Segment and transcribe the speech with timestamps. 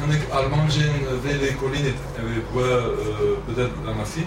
[0.00, 0.92] مفاس هنگ آلمانجین
[1.24, 1.94] ویلی کولینت
[2.56, 2.58] و
[3.48, 4.26] بدر لامسی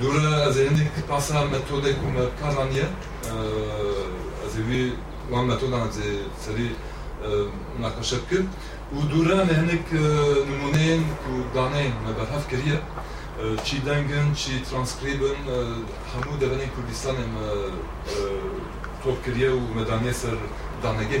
[0.00, 2.86] دوره از هندی پاسا متوده کم کارانیه
[4.44, 4.92] از وی
[5.30, 5.98] وان متوده از
[6.46, 6.70] سری
[7.78, 8.48] مناقشه کن
[8.96, 9.80] و دوره هنگ
[10.48, 12.78] نمونه کو دانه مبرهف کریه
[13.64, 15.38] چی دنگن چی ترانسکریبن
[16.12, 17.16] همو دبنی کردستان
[19.02, 20.36] توپ کریه و مدانیه سر
[20.82, 21.20] دانگه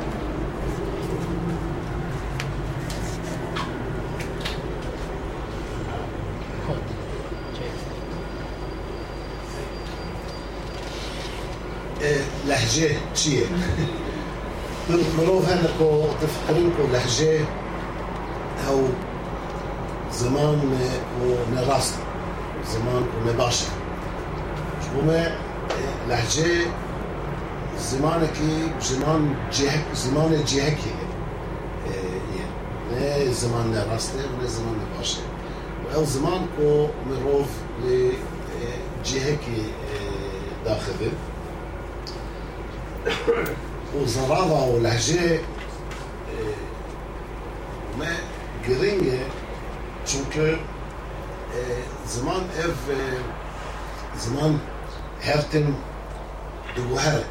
[12.71, 13.45] ماك لهجة چیه
[15.17, 15.91] مرۆڤ هەنەکۆ
[16.21, 17.35] تفکرین و لەهجێ
[18.63, 18.79] ئەو
[20.11, 20.59] زمان
[21.21, 21.95] و نەڕاست
[22.73, 23.69] زمان و نەباشە
[24.93, 25.21] بوومە
[26.09, 26.53] لەهجێ
[27.89, 28.53] زمانێکی
[28.89, 29.21] زمان
[30.03, 30.93] زمانە جێهەکی
[32.91, 35.23] نه زمان نەڕاستێ نە زمان نەباشە
[35.93, 36.71] ئەو زمان کۆ
[37.07, 37.49] مرۆڤ
[37.83, 38.01] لێ
[39.07, 39.61] جێهەکی
[40.65, 41.30] داخبێت
[43.95, 45.39] وزرابة ولهجة
[47.99, 48.07] ما
[48.67, 49.19] geringe
[50.05, 50.57] çünkü
[51.55, 51.59] e,
[52.07, 52.99] zaman ev e,
[54.17, 54.53] zaman
[55.21, 55.75] hertin
[56.77, 57.23] دوهر.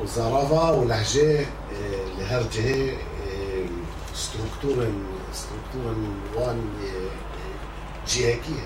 [0.00, 1.46] وزرافة ولهجة
[2.18, 2.96] لهرجة
[4.14, 4.94] ستركتورن
[5.32, 6.02] ستركتورن
[6.36, 6.60] وان
[8.08, 8.60] جيكي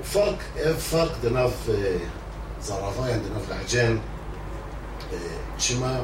[0.00, 0.38] وفرق
[0.78, 1.70] فرق دناف
[2.62, 3.98] زرافة عندنا في العجان
[5.58, 6.00] چیمار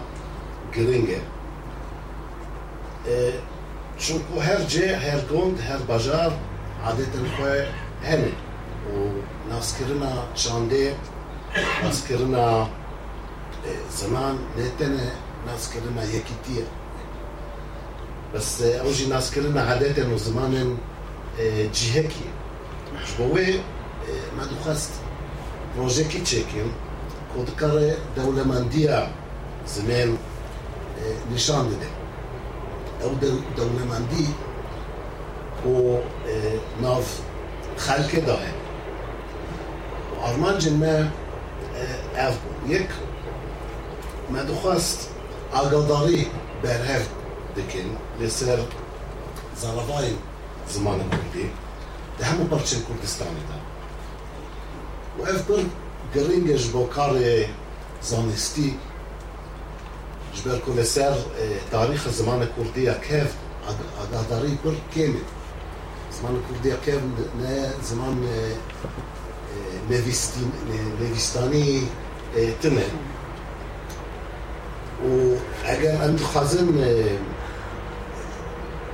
[0.74, 1.20] کرینگه.
[3.98, 6.32] چون او هر جه، هر گوند، هر بازار
[6.84, 7.68] عادت کرده،
[8.04, 8.32] همه
[8.88, 9.12] او
[9.50, 10.90] ناسکرنا چندی،
[11.82, 12.68] ناسکرنا
[13.90, 15.12] زمان نهتنه
[15.46, 16.66] ناسکرنا یکیتیا.
[18.34, 20.78] بس آوجی ناسکرنا عادتهانو زمانن
[21.72, 22.28] جیهکی.
[23.02, 23.60] پشبوهه
[24.36, 24.92] ما دو خست.
[25.78, 26.70] آوجی کیچهکیم.
[27.36, 29.02] Dixwest projekî çêkin خودکار دولمندیه
[29.66, 30.18] زمین
[31.34, 31.88] نشان داده
[33.04, 33.14] أو
[33.56, 34.28] دولمندی
[35.66, 35.98] و
[36.82, 37.18] ناف
[37.76, 38.52] خلق داره
[40.16, 41.10] و آرمان جنمه
[42.16, 42.38] اف
[42.68, 42.88] یک
[44.30, 45.08] ما دخواست
[45.52, 46.26] آگاداری
[46.62, 47.08] برهف
[47.56, 48.58] دکن لسر
[49.56, 50.10] زرافای
[50.68, 51.50] زمان کردی
[52.18, 53.58] ده همه پرچه کردستانی ده
[55.18, 55.50] و اف
[56.14, 57.18] بر گرینگش با کار
[58.02, 58.74] زانستی
[60.34, 61.14] جبر کل سر
[61.70, 63.32] تاریخ زمان کردی کف
[64.02, 65.14] آگاهداری پر کمه
[66.10, 67.02] زمان کردی کف
[67.40, 68.28] نه زمان
[71.00, 71.88] نویستانی
[72.62, 72.86] تمه
[75.04, 75.36] و
[75.66, 76.68] اگر ام خازن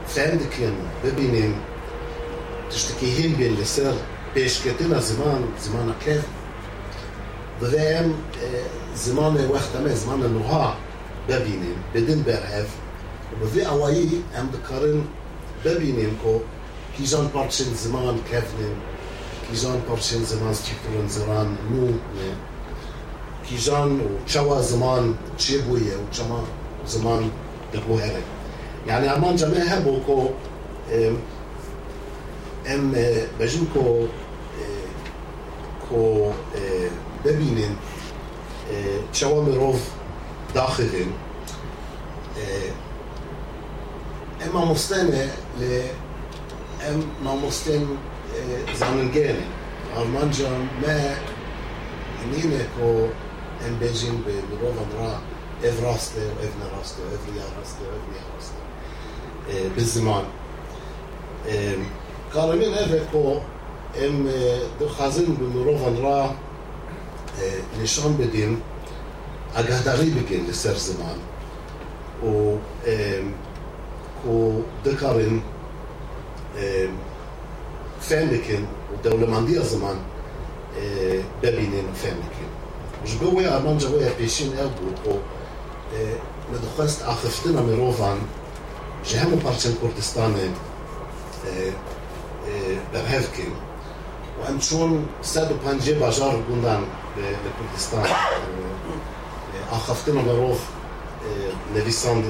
[0.08, 0.72] فهمدكن
[1.04, 1.54] ببینیم
[2.70, 3.94] تشتكيهين بين لسر
[4.34, 6.24] بيش كتنا زمان زمان كيف
[7.60, 8.14] داریم
[8.94, 10.74] زمان وقت همه زمان نوها
[11.28, 12.66] ببینیم بدون برهف
[13.32, 15.02] و بذی اوایی ام دکارن
[15.64, 16.40] ببینیم که
[16.96, 18.76] کیزان پارچن زمان کفنیم
[19.50, 21.92] کیزان پارچن زمان چکرن زمان نو
[23.48, 26.44] کیزان و چوا زمان چه بویه و چما
[26.86, 27.30] زمان
[27.74, 28.22] دبوهره
[28.86, 30.28] یعنی امان جمعه هم بو کو
[32.66, 32.90] ام
[33.40, 34.06] بجن کو
[35.90, 36.32] که
[37.24, 37.76] ببینن
[39.12, 39.80] چوا مروف
[40.54, 41.12] داخلين
[44.46, 45.30] اما مستنه
[45.60, 45.82] ل
[46.88, 47.86] ام نامستن
[48.80, 49.58] زاننگene
[49.96, 50.50] Almanca
[50.82, 51.16] me
[52.30, 53.08] nine ko
[53.64, 55.20] em bejin be mirova mra
[55.62, 58.58] ev raste ev ne raste ev ya raste ev ya raste
[59.76, 60.24] بالزمان
[62.34, 63.40] قال من افكو
[63.96, 64.28] ام
[64.80, 66.30] دو خازن بمروفان را
[67.82, 68.62] نشان بدیم
[69.54, 71.18] اگهداری بکن لسر زمان
[72.22, 72.58] و
[74.28, 75.40] و دکارن
[78.00, 79.96] فهم بکن و دولمندی زمان
[81.42, 82.48] ببینن و فهم بکن
[83.04, 85.18] جبوی آرمان جبوی پیشین أو بود و
[86.52, 88.18] مدخست آخفتنا مروفان
[89.04, 90.34] جهمو پارچن کردستان
[92.92, 93.77] برهفکن وان چون
[94.44, 96.80] من چون 150 بازار گوندن
[97.16, 98.06] به پاکستان.
[99.72, 100.58] آخفتن نویسان
[101.74, 102.24] نویسند.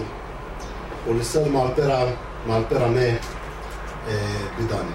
[1.08, 2.08] و لسر مالپرا
[2.46, 3.20] مالپرا نه
[4.58, 4.94] بدانه.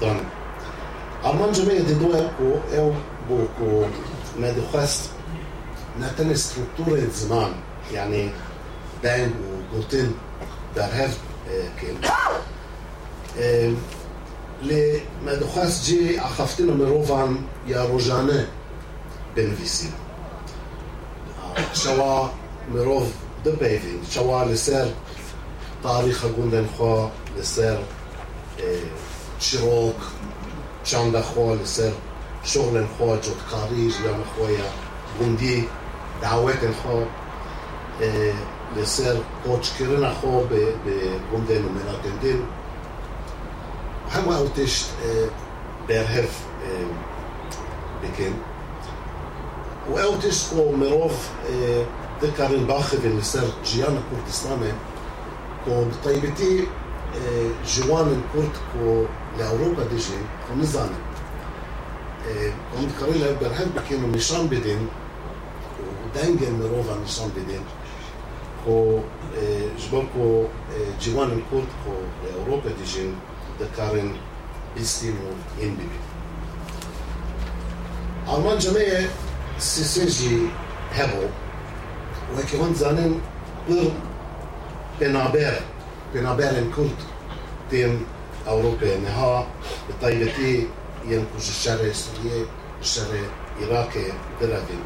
[0.00, 0.20] دانه.
[1.24, 2.92] اما جمعية دو اكو او
[3.28, 3.84] بوكو
[4.40, 5.08] نادي خاص
[6.00, 7.50] نتن استركتورة زمان
[7.92, 8.32] یعنی
[9.02, 10.14] بینگ و گوتن
[10.74, 11.20] در هفت
[11.80, 11.96] كيل
[14.62, 18.48] لما جي أخفتنا مروفان يا روجانه
[19.36, 19.90] بنفيسي
[21.74, 22.28] شوا
[22.74, 23.06] مروف
[23.44, 24.90] دبيفين شوا لسر
[25.82, 27.06] تاريخ قندن خو
[27.36, 27.78] لسر
[29.40, 29.96] شروك
[30.84, 31.92] چند خو لسر
[32.44, 34.68] شغل خو جد کاری جلم خویا
[35.18, 35.68] گوندی
[36.22, 37.02] دعوت خو
[38.76, 40.66] لسر کوچ کرن خو به
[41.30, 41.62] گوندن
[44.08, 44.84] و مناتن دین همه اوتش
[45.88, 46.42] برهف
[48.02, 48.34] بکن.
[49.90, 51.28] و اوتش کو مروف
[52.22, 54.72] ذكرن باخذ لسر جيان كردستان
[55.64, 56.66] كو طيبتي
[57.66, 59.04] جوان الكرد كو
[59.38, 60.18] لاوروبا ديجي
[60.48, 60.90] كو نظام
[62.76, 64.88] هم ذكرين له برهان بكينو نشان بدين
[66.04, 67.62] ودنجل مروفا نشان بدين
[68.64, 69.00] كو
[69.78, 70.44] جبال كو
[71.02, 71.92] جوان الكرد كو
[72.24, 73.10] لاوروبا ديجي
[73.60, 74.12] ذكرن
[74.76, 75.28] بيستينو
[75.60, 75.98] ينببي
[78.28, 79.08] Alman camiye
[79.58, 80.50] siseci
[80.92, 81.24] hebo
[82.36, 83.20] و كمان زانن
[83.68, 83.90] بر
[85.00, 85.60] بنابر
[86.14, 86.98] بنابر الكرد
[87.70, 88.06] تيم
[88.48, 89.46] أوروبا نها
[89.88, 90.66] بطيبتي
[91.08, 92.44] ينكوش الشارع السورية
[92.80, 93.20] الشارع
[93.60, 94.82] العراقي درافين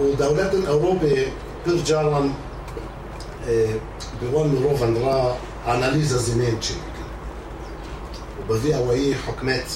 [0.00, 1.26] ودولات الأوروبا
[1.66, 2.32] برجالن
[4.22, 5.36] بوان مروفن را
[5.67, 6.77] أناليزا زمان تشيك
[8.41, 9.71] وبذي أوي حكمات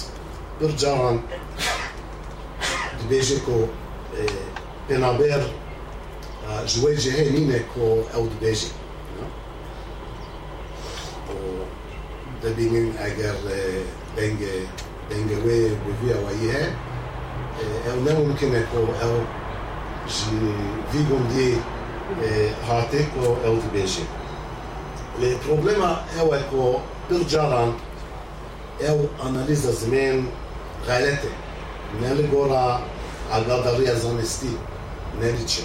[0.60, 1.20] برجالن
[3.04, 3.66] دبيجيكو
[4.90, 5.42] بنابر
[6.66, 8.66] جوي جهه نينه كو او دبيجي
[12.42, 13.34] دبينين اگر
[14.16, 14.40] دنگ
[15.10, 16.74] دنگ وي بفي او ايها
[17.90, 19.14] او نه ممكن كو او
[20.08, 20.52] جي
[20.92, 21.56] فيجون دي
[22.68, 24.02] هاتي كو او دبيجي
[25.19, 26.75] البروبليما هو كو
[27.11, 27.73] برجاران
[28.89, 30.27] أو اناليزا زمان
[30.87, 31.29] غلطه
[32.01, 32.81] نالي جورا
[33.35, 34.49] القدرية زانستي
[35.21, 35.63] نريتشن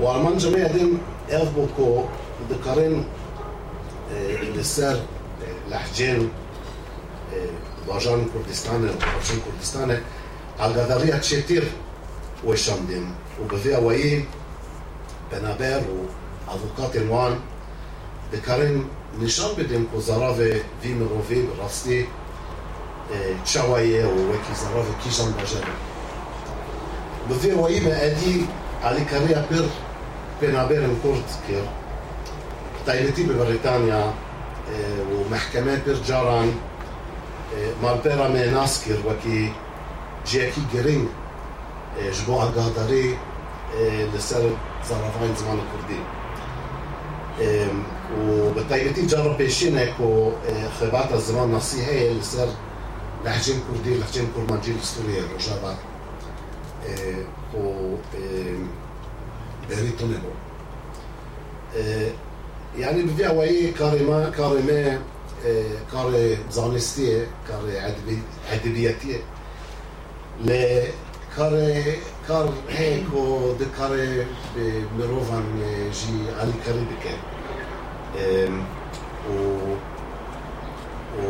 [0.00, 0.98] وأرمان جميع دين
[1.30, 2.04] أفبوكو
[2.50, 3.04] ذكرين
[4.56, 5.00] لسر
[5.70, 6.30] لحجين
[7.88, 10.00] باجان كردستان وباجان كردستان
[10.60, 11.64] القدرية تشتير
[12.44, 14.24] وشام دين وبذي أوي
[15.32, 15.82] بنابر
[16.48, 17.38] وأفوكات الوان
[18.46, 18.86] karym
[19.20, 22.06] nishanbedim ku zarave vimirovi rasti
[23.44, 25.66] chawaye u weki zarave kishan bajer.
[27.28, 28.34] Bi vê wayî me edî
[28.84, 29.64] alî kariya pir
[30.40, 31.64] penaberên kurd kir.
[32.86, 34.02] Taybetî bi Brîtanya
[35.14, 36.48] û mehkeme pir caran
[37.82, 39.52] malpera me nas kir wekî
[40.24, 41.08] ciyekî giring
[42.12, 43.06] ji bo agadarî
[44.12, 44.44] li ser
[44.88, 46.00] zaravayên zimanê kurdî.
[48.20, 50.32] وبطايلتي جرب بيشين هيكو
[50.80, 52.48] خبات الزمان نصيحة لسر
[53.24, 55.76] لحجين كردي لحجين كرمانجي السورية رجابات
[57.54, 57.58] o
[59.70, 60.30] بريتو نبو
[62.78, 65.00] يعني بفيها وهي كارما كارما
[65.92, 67.92] كار زانستية كار
[68.52, 69.18] أدبياتية
[70.44, 70.80] ل
[72.26, 74.26] kar eco de care
[74.96, 75.44] mirovan
[75.98, 77.14] și e, alicaridice.
[79.30, 79.36] O,
[81.20, 81.24] o,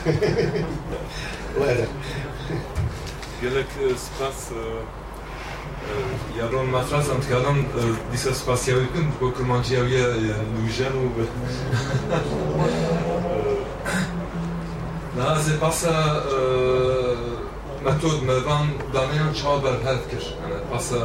[1.58, 1.86] Voilà.
[3.40, 4.62] Gerek e, spas e,
[6.36, 7.58] Jadon matras antradon
[8.12, 10.06] disa spasia uygun bu kurmancıya bir
[10.54, 11.08] nujen u
[15.16, 15.94] Non, c'est pas ça.
[17.83, 20.35] pasa metod me van danayan çaber herkir.
[20.41, 20.95] Yani pasa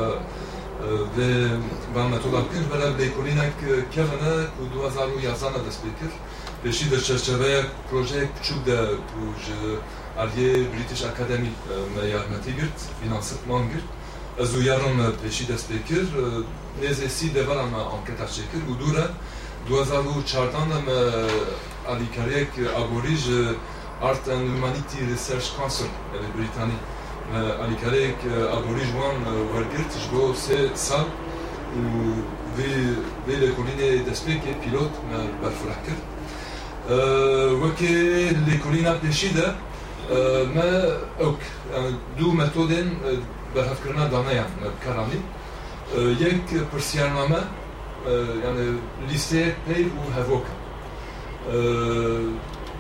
[1.17, 1.47] ve
[1.95, 3.53] van metoda kir bela de kolinak
[3.93, 6.13] kerene ku 2011 dest bekir.
[6.65, 9.21] Beşi de çerçeve proje küçük de ku
[10.19, 11.53] علیه بریتیش اکادمی
[11.95, 13.89] ما یارمتی گرت فینانسمان گرت
[14.43, 16.07] از او یارم پیشی دست بکر
[16.83, 19.05] نیزه سی دوار اما انکتا چکر و دوره
[19.69, 20.89] 2014 ام
[21.89, 23.25] علی کریک آگوریج
[24.02, 26.78] Art and Humanity Research Council e Britanni.
[27.34, 29.18] Ali kalek a bori joan
[29.54, 31.06] war girt jbo se sal
[31.76, 32.24] u
[32.58, 32.70] ve
[33.28, 35.52] ve le koline d'aspect ke pilot na bar
[36.88, 37.90] Euh, Wa ke
[38.46, 38.94] le kolina
[40.12, 41.40] euh, ma ok
[42.16, 42.92] du metoden
[43.56, 44.46] bar hafkirna danaya
[45.98, 47.40] euh Yek persiyarnama
[48.44, 48.78] yani
[49.10, 50.52] lise pey u havoka.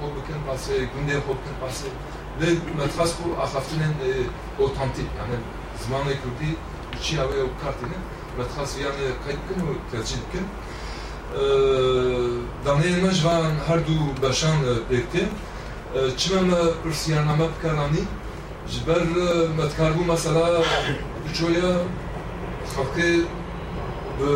[0.00, 1.82] خوب بکن پاس گنده خوب بکن پاس
[2.40, 2.46] و
[2.78, 3.94] متخص کو اخفتنن
[4.58, 5.36] اوتانتیک یعنی
[5.84, 6.56] زمان کردی
[7.02, 7.98] چی اوه او کارتینه
[8.38, 10.44] متخص یعنی کایت بکن و ترجیح بکن
[12.64, 14.58] دانه مجوان هر دو بشان
[14.90, 15.30] بکتیم
[16.20, 18.04] چمە پرسیارنامە بکارانی
[18.72, 19.02] ji ber
[19.56, 20.62] me dikarbû mesela
[21.24, 21.70] biçoya
[22.72, 23.10] xelkê
[24.18, 24.30] bi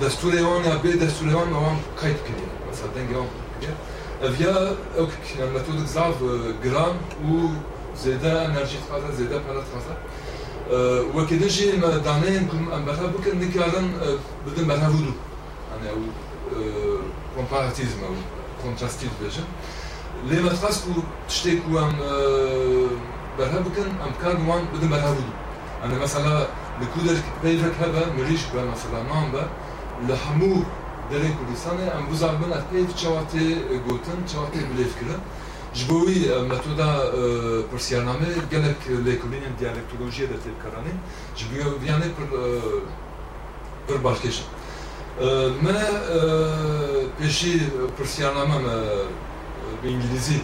[0.00, 3.18] destûrê wan ya bê destûrê wan me wan kayt kiriye mesela dengê
[4.23, 4.55] اڤيا
[4.97, 6.15] اوك كيما ماتود كزاف
[6.65, 6.95] غرام
[7.27, 7.47] و
[8.03, 9.95] زيدا انرجي تقاضا زيدا بحال تقاضا
[11.15, 13.87] وكي دجي ما دانين كم ام بها بوك نيكارن
[14.47, 15.11] بدن بها هدو
[15.71, 16.01] يعني أو
[17.35, 18.13] كومباراتيزم أو
[18.63, 19.43] كونتراستيف فيجن
[20.27, 21.71] لي ما تقاس كو تشتي كو
[23.65, 25.21] بوك ام كان وان بدن بها هدو
[25.81, 26.47] يعني مثلا
[26.81, 29.47] لكودر بيلك هبا مريش بها مثلا نام بها
[30.07, 30.63] لحمو
[31.10, 33.46] بە لە هەموو دەرێ کوردستانê em buzan bin ev pêv çewatê
[33.86, 35.20] gotin çewatê bilêvkirin
[35.76, 36.18] ji bo wî
[36.50, 36.88] metoda
[37.70, 40.94] pirsiyarname gelek lêkolînên diyalektolojiye de têbkaranî
[41.38, 42.28] ji bo viyanê pir
[43.86, 44.48] pir balkêşin
[45.64, 45.78] me
[47.18, 47.54] pêşî
[47.96, 48.76] pirsiyarname me
[49.82, 50.40] بانگلیزی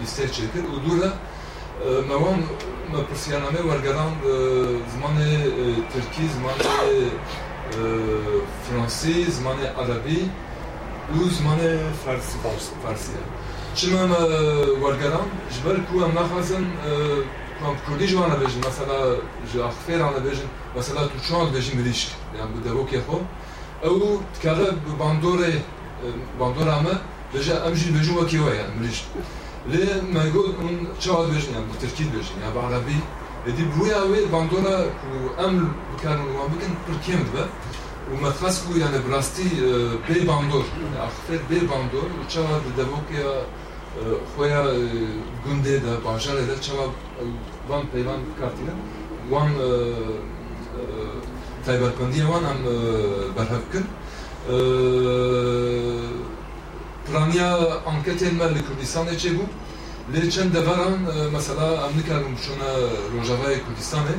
[0.00, 1.12] لیسته چکر و دوره
[2.08, 2.38] موان
[3.10, 4.12] پرسیانامه ورگران
[4.92, 5.16] زمان
[5.92, 6.56] ترکی زمان
[8.63, 10.31] فرانسی زمان عربی
[11.15, 11.59] و زمان
[12.05, 12.37] فارسی
[12.83, 13.11] فارسی
[13.75, 14.03] چما
[14.81, 16.65] ورگران جبر کو ام نخوازن
[17.61, 18.97] کام کردی جوانا بیجن مثلا
[19.53, 20.47] جا اخفیر آنا بیجن
[20.77, 23.17] مثلا تو چوان بیجن مریشک یعنی بوده وکی خو
[23.85, 25.39] أو تکاره باندور
[26.39, 26.95] باندور همه
[27.33, 28.99] بجا امجي بجوا كيوا يعني مريش
[29.67, 30.53] ليه ما يقول
[30.99, 32.99] شو بيجن يعني بالتركيز بيجن يعني بعربي
[33.46, 37.48] دي بويا وي باندورا و ام كانوا ما بكن بركيم دبا
[38.12, 39.48] وما تخسكو يعني براستي
[40.08, 40.64] بي باندور
[40.96, 42.44] اخفر بي باندور و شو
[42.78, 43.46] دبوكيا
[44.36, 44.62] خويا
[45.44, 46.86] گونده دا باجار دا چوا
[47.68, 48.74] وان پیوان کارتینا
[49.30, 49.50] وان
[51.66, 52.60] تایبرکندی وان هم
[53.36, 53.84] برهف کن
[57.06, 57.50] پرانیا
[57.86, 59.30] انکتین مال کردستان چه
[60.13, 62.69] Lê çend deveran euh, mesela em nikarim şona
[63.13, 64.15] Rojavayê e Kurdistanê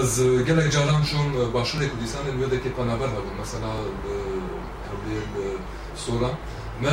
[0.00, 3.70] ez euh, gelek caran şon euh, başûrê e Kurdistanê li wêdekê penaber hebûn mesela
[4.88, 5.18] hewlê
[5.96, 6.34] soran
[6.82, 6.92] me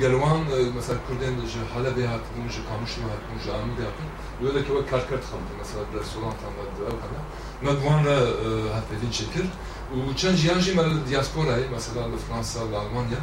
[0.00, 0.40] gelwan
[0.74, 5.18] mesela Kurdên ji Helebê hatibûn ji Kamuşlê hatibûn ji Amîdê hatibûn li wêdekê wek karker
[5.22, 7.20] dixebitin mesela di restoran tan ve di ew hene
[7.64, 8.16] me bi wan re
[8.76, 9.46] hevpêvîn çêkir
[9.94, 13.22] û çend jiyan jî me li diasporayê e, mesela li Fransa li Almanya.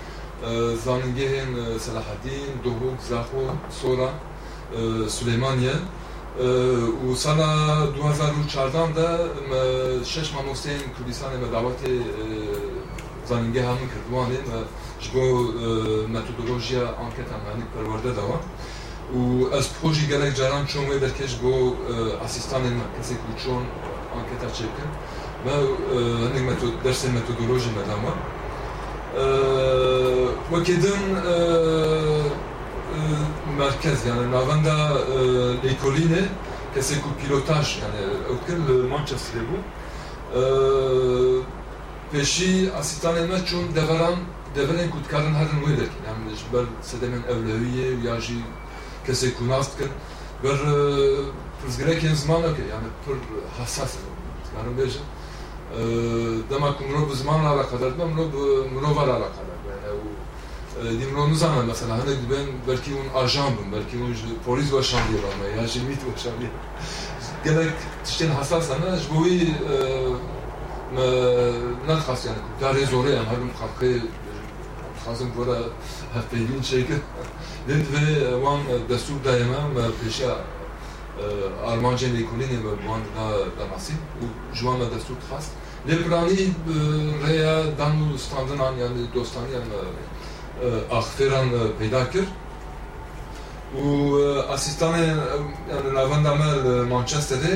[0.85, 1.45] زانگه
[1.79, 3.41] سلاحالدین دوهوک زاخو
[3.81, 4.09] سورا
[5.07, 5.73] سلیمانیه.
[7.11, 7.37] و سال
[7.95, 11.79] 2014 ده شش ماموستین کردستان به دعوت
[13.29, 14.37] زانینگه همون کردوانه
[14.99, 15.43] جبو
[16.07, 18.39] متدولوژیا انکت همانی پرورده دوان
[19.13, 21.73] و از پروژی گلک جران چون وی درکش بو
[22.25, 23.63] اسیستان مرکزی کلچون
[24.15, 24.89] انکتا چکن
[25.45, 25.49] و
[26.37, 28.13] هنگ درس متدولوژی مدام.
[30.51, 31.01] وكدن
[33.57, 34.77] مركز يعني نافندا
[35.63, 36.21] ليكوليني
[36.75, 39.57] كسيكو بيلوتاج يعني وكل مانشستر بو
[42.11, 44.15] peşi asistan etmez çünkü devran
[44.55, 45.89] devran kutkarın hadin verir.
[46.07, 48.33] Yani ber sedemin evleviye ya jî
[49.05, 49.87] kesek kunast kir
[50.43, 50.57] ber
[51.61, 53.17] prizgirek e, zaman ki yani pır e,
[53.57, 53.95] hassas
[54.57, 54.99] yani beje.
[56.49, 59.41] دمک رو به زمان علاقه به رو به مرو ور علاقه
[60.75, 64.81] داره دی مرو نزنن مثلا هنگ بین بلکی اون آجان بم بلکی اون پولیس و
[64.81, 66.49] دیر آمه یا جمیت و دیر
[67.45, 67.73] گلک
[68.05, 69.55] تشتین حساس هنه اش بوی
[71.87, 74.01] نه خاص یعنی داره زوره هم هرم خاقی
[75.05, 75.57] خاصم برا
[76.15, 76.97] هفتهین شکل
[77.67, 78.59] دید وی وان
[78.89, 80.25] دستور دایمه دائما پیشه
[83.59, 84.25] da nasî û
[84.55, 85.51] ji wan me destûr dixast
[85.87, 86.43] lê piranî
[87.25, 89.65] rêya dan û standinan yani dostaniyan
[90.91, 91.49] اخفران
[91.79, 92.31] پیدا کرد
[93.75, 94.15] و
[94.55, 94.93] اسیستان
[95.71, 97.55] yani lavanda me li Manchesterê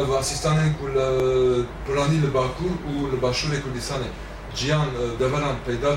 [0.00, 1.06] ev asistanên ku li
[1.86, 4.08] piranî li Bakur û li Başûrê Kurdistanê
[4.54, 4.86] ciyan
[5.20, 5.96] deveran peyda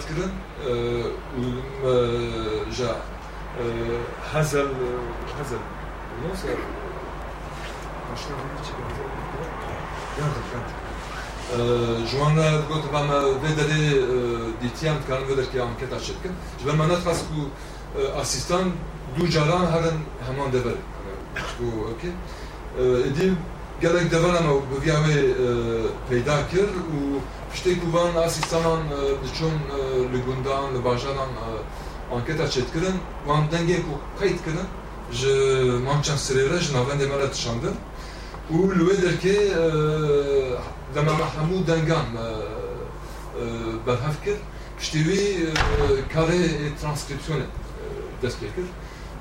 [6.23, 6.61] dikirin
[8.11, 8.99] û ji hezel
[10.19, 10.71] hezel
[12.11, 12.37] جوان
[12.69, 13.11] گوت بام
[13.43, 13.85] ودری
[14.63, 17.41] دیتیان کارن ودر که آنکت آشد کن جبر من نترس کو
[18.23, 18.67] asistan
[19.17, 20.77] du caran herin heman dever
[21.59, 22.13] bu okey
[23.09, 23.35] edil
[23.81, 25.17] gelek dever ama bu viyave
[26.09, 26.99] peyda kir û
[27.53, 28.81] piştê ku van asistanan
[29.23, 29.57] diçûn
[30.13, 31.31] li gundan li bajaran
[32.15, 34.69] anketa çêtkirin wan dengê ku qeyt kirin
[35.12, 37.72] je mancham serevra je n'avais des malades chambre
[38.50, 39.36] où le derke
[40.94, 42.42] d'un mahmoud dangam euh,
[43.40, 44.38] euh, bahafker
[44.80, 47.48] je t'ai vu euh, carré et transcriptionnel
[48.22, 48.64] d'aspecter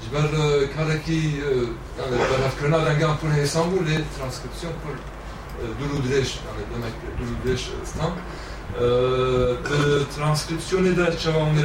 [0.03, 0.29] je bar
[0.77, 1.41] carré qui
[1.99, 4.95] bahafkerna dangam pour Istanbul les transcriptions pour
[5.79, 6.39] Duludresh
[6.73, 8.21] demek Duludresh İstanbul
[10.17, 11.65] transcriptionnel de çavamın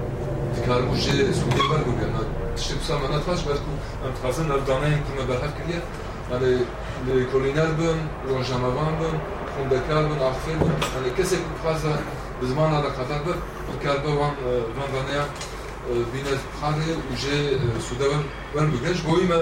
[0.67, 2.23] کار بوده سوگیر بوده نه
[2.55, 3.61] تشکر سلام نه تفاش بود که
[4.05, 5.81] ام تازه نر دانه این کنم به کلیه
[6.31, 9.21] نه کولینر بودم روزنامه بان بودم
[9.55, 11.99] خونده کار بودم آخر بودم کسی که خواهد
[12.41, 13.35] بزمان آن خطر بود
[13.83, 14.33] کار با وان
[14.77, 15.25] وان دانه
[16.13, 16.25] بین
[16.61, 17.21] خانه اوج
[17.89, 18.23] سوده بان
[18.55, 19.35] بان بگیرش باید ما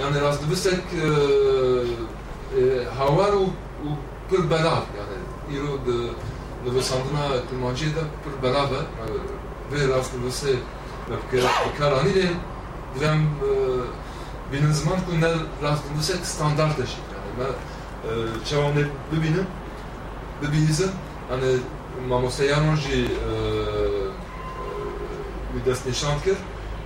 [0.00, 0.68] یعنی راست بیست
[2.98, 3.46] هوا رو
[4.30, 5.16] پر بلاف یعنی
[5.50, 5.78] ایرو
[6.64, 8.76] دو ساندنا کلمانچی دا پر بلافه
[9.72, 9.86] ve
[10.26, 10.56] você
[11.78, 12.26] karahani de
[12.94, 13.26] direm
[14.52, 15.28] benim zaman ku ne
[15.62, 18.80] rastım bu set standart eşit yani ben çevamı
[19.12, 19.46] bibinim
[20.42, 20.90] bibinizim
[21.30, 21.56] hani
[22.08, 23.08] mamosta yamanji
[25.54, 26.36] bir dest nişan kır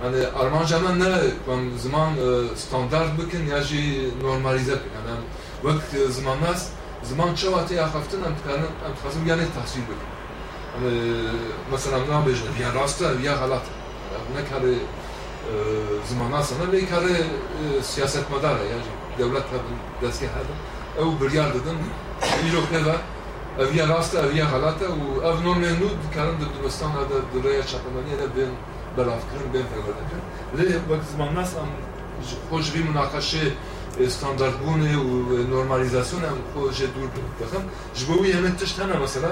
[0.03, 1.05] hani armanca ne
[1.49, 2.09] ben zaman
[2.55, 5.19] standart bükün ya jî normalize bükün yani
[5.63, 6.57] vakt zamanlar
[7.03, 10.14] zaman çavate yakaftin emtikanın emtikazım yani tahsil bükün
[11.73, 13.71] مثلا نابجنه ویا راسته ویا غلطه
[14.35, 14.61] نه کار
[16.09, 17.03] زمانه سنه وی کار
[17.81, 18.83] سیاست مداره یعنی
[19.17, 20.55] دولت ها دستگاه هده
[20.97, 21.77] او بریار دادن.
[22.43, 22.95] ایروک نده
[23.59, 28.11] اویا راسته اویا غلطه و او نور نود کارن در دبستان هده در رای چپمانی
[28.13, 28.51] هده بین
[28.97, 31.61] براف کرن بین فیورده کرن لی وقت زمانه سنه
[32.49, 33.51] خوش بی مناقشه
[33.99, 37.63] استاندارد بونه و نورمالیزاسیون هم خوش دور بکنم
[37.95, 39.31] جبوی همین تشت هنه مثلا.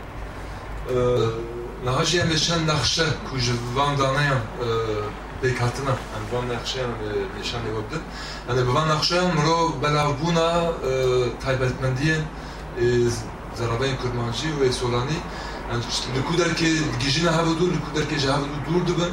[1.85, 4.41] nahaj yani şen nakşe kuj van danayan
[5.43, 6.95] bekatına yani van nakşe yani
[7.41, 7.99] nişan yoktu
[8.49, 10.49] yani van nakşe mro belavbuna
[11.45, 12.23] taybetmendiyen
[13.59, 15.19] زرابين كرمانجي و سولاني
[16.17, 19.13] لكو دركي جيجينا هاو دور لكو دركي جا هاو دور دبن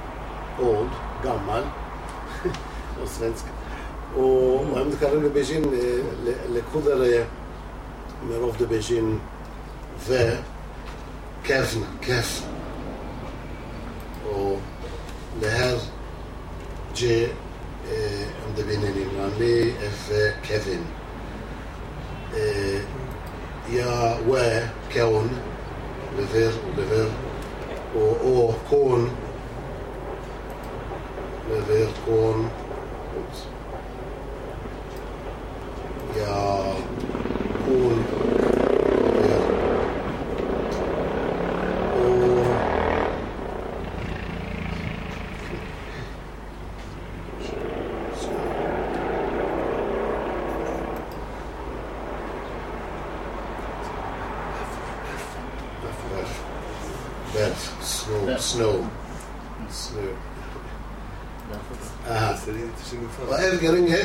[0.59, 0.89] old,
[1.23, 1.63] gammal
[3.03, 3.49] och svenska.
[4.15, 4.69] Och mm.
[4.69, 5.63] Mohamed Karimi Begin
[6.53, 7.25] lekudare
[8.23, 9.19] med Rovde Begin
[11.41, 12.47] وكيفنا كيفنا
[14.31, 15.79] ولهر
[16.95, 20.81] جي ام دبين الإمراني اف كيفن
[23.71, 24.59] يا و
[24.93, 25.29] كون
[26.19, 27.09] لفير ولفير
[27.95, 29.11] و أو كون
[31.51, 32.49] bewährt worden.
[33.15, 33.35] Und
[36.17, 36.60] ja,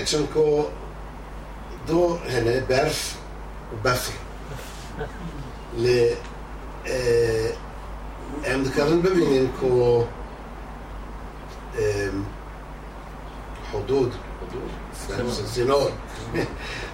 [0.06, 0.70] Richard ko
[1.88, 2.98] दो है ने बैर्फ
[3.82, 4.14] बफी
[5.82, 6.16] ले
[8.44, 10.04] הם מתכוונים במילים כמו
[13.70, 14.14] חודוד,
[15.44, 15.90] צינור,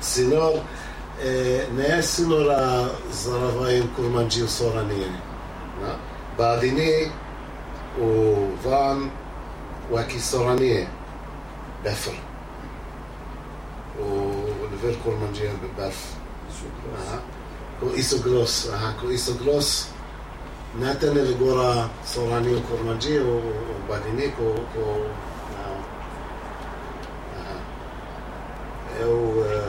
[0.01, 0.63] צינור,
[1.75, 5.17] נאה צינור הזרביים קורמנג'י סורניים.
[6.37, 7.09] בעדיני
[7.97, 9.09] הוא ואן
[9.93, 10.87] וכיסורניה,
[11.83, 12.32] בפר.
[14.00, 14.16] وفان
[14.64, 16.18] واكي صورانية بفر ولفير كورمانجي ببرف
[16.98, 17.20] Aha.
[17.80, 19.86] Ko isoglos, aha, ko isoglos
[20.80, 24.84] ناتن الجورا صوراني وكورمانجي وبعديني كو كو
[25.58, 25.82] آه.
[27.38, 27.62] آه.
[29.04, 29.68] او آه،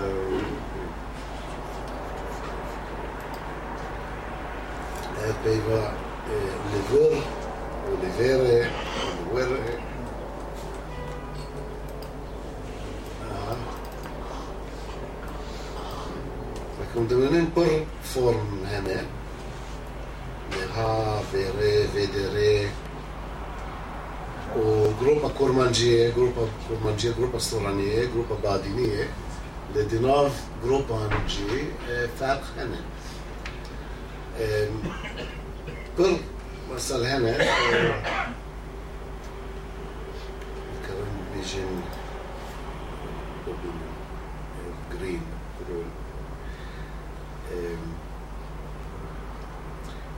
[5.45, 5.93] بيبا
[6.73, 7.23] ليفر
[7.91, 8.71] وليفيري
[9.33, 9.82] وليفيري
[16.96, 19.06] دمنين بر فورم هنا.
[20.76, 22.70] ها فيري فيدري
[24.58, 29.10] وجروبا كورمانجية جروبا كورمانجية جروبا صورانية جروبا بادينية.
[29.76, 31.66] لديناف جروبا نجي
[32.20, 32.82] فرق هنا.
[36.00, 36.18] بر
[36.74, 37.38] وصل هنا
[40.86, 41.82] كرم بيجن
[44.94, 45.22] جرين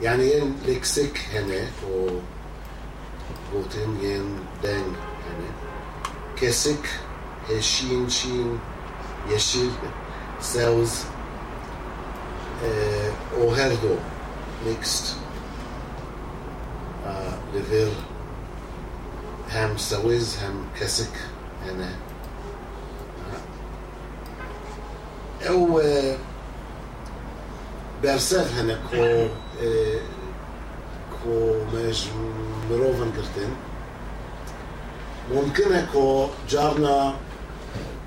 [0.02, 1.68] يعني ين لكسك هنا
[3.54, 4.94] بوتين ين دين
[5.26, 5.52] هنا
[6.36, 6.90] كسك
[7.50, 8.60] هشين شين
[9.30, 9.72] يشيل
[10.42, 11.04] ساوز
[12.66, 13.96] آه، وهردو
[14.68, 15.16] ميكست
[17.06, 17.92] آه، لفير
[19.52, 21.12] هم سويز هم كسك
[21.66, 21.90] هنا
[25.46, 26.18] آه.
[28.06, 29.04] bersev hene ko
[31.18, 31.36] ko
[31.74, 32.00] mež
[32.70, 33.54] mirovan girtin
[35.34, 37.16] ممكن كو جارنا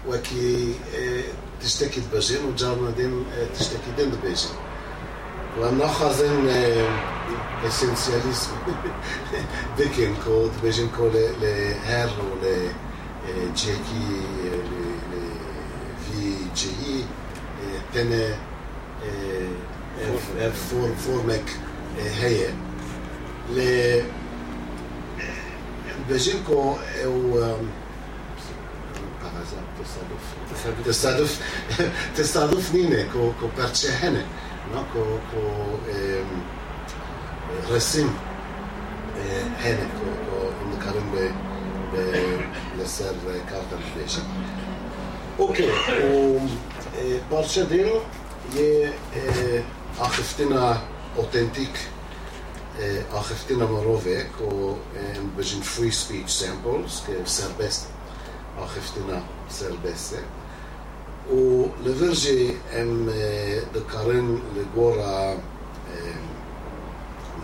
[0.09, 0.75] وكي
[1.61, 3.25] تشتكي تبجين وجارنا دين
[3.59, 4.55] خازن اسنسیالیسم.
[5.59, 6.49] تبجين لناخا زين
[7.67, 8.51] اسنسياليزم
[9.79, 11.11] ديكين هر و كو
[11.43, 12.11] لهر
[12.43, 12.71] کی،
[13.55, 14.07] تشيكي
[16.05, 17.05] في جي
[17.95, 18.39] تنه
[21.07, 21.45] فورمك
[21.99, 22.49] هي.
[23.55, 24.03] ل
[26.09, 27.45] بيجنكو أو
[29.79, 31.41] تصادف تصادف
[32.17, 34.27] تصادف نينة كو كو بارتشي هنا
[34.95, 35.41] كو كو
[37.75, 38.11] رسم
[39.61, 41.33] هنا كو كو نكرم
[42.79, 43.15] لسر
[43.51, 44.23] كارتا بليشن
[45.41, 45.71] أوكي
[46.05, 46.39] و
[50.01, 50.81] Argentina
[51.17, 51.71] authentic
[52.79, 54.79] eh, Argentina Morovec o
[55.17, 57.89] Norwegian Free Speech Samples, que é serbeste,
[58.57, 60.23] Argentina serbeste,
[61.29, 63.09] ולווירג'י הם
[63.73, 65.35] דקרן לגורה,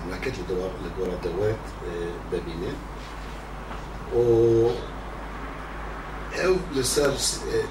[0.07, 0.33] מלקט
[0.85, 1.65] לגורה דוואט
[2.31, 2.73] בבינה,
[4.13, 4.71] או
[6.37, 7.13] Eu lhe ser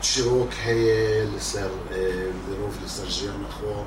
[0.02, 1.69] Chiroc Heye, lhe ser
[2.48, 3.86] Lerov, lhe ser Gianna Ho,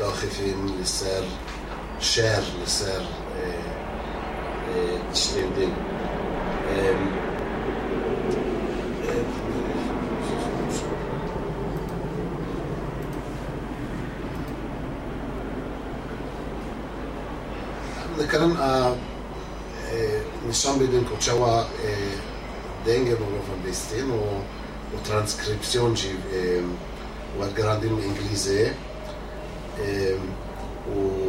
[0.00, 1.24] داخفين لسر
[2.00, 3.02] شعر لسر
[5.12, 5.72] تشتندين
[18.30, 18.56] كلام
[20.48, 21.62] نشان بدين كوتشاوا
[22.86, 24.40] دينجر ونوفن بيستين و
[24.94, 26.10] وترانسكريبسيون جي
[27.39, 28.71] والجراندين إنجليزي
[30.95, 31.19] و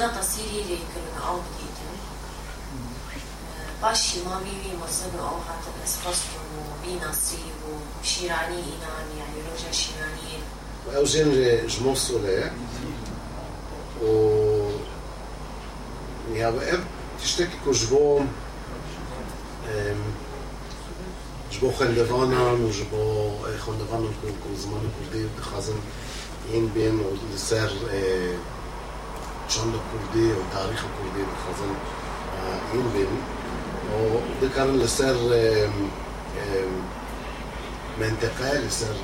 [0.00, 2.00] 姿推理で来るの青って言ってね。
[3.82, 10.32] باش ما می‌بینیم مزن او حتی اسپاس و بی نصیب و شیرانی اینان یعنی روژه شیرانی
[10.86, 12.50] و او جنر جموصوله
[14.02, 14.06] و
[16.32, 16.80] نیا و اب
[17.22, 18.20] تشتکی که جبو
[21.50, 23.30] جبو خندوانم و جبو
[23.66, 25.78] خندوانم که زمان کردی خازم
[26.52, 27.70] این بین و سر
[29.50, 31.72] چند کردی و تاریخ کردی خازن
[32.72, 33.18] این بین.
[33.90, 35.14] و دکارن لسر
[38.00, 38.94] منطقه لسر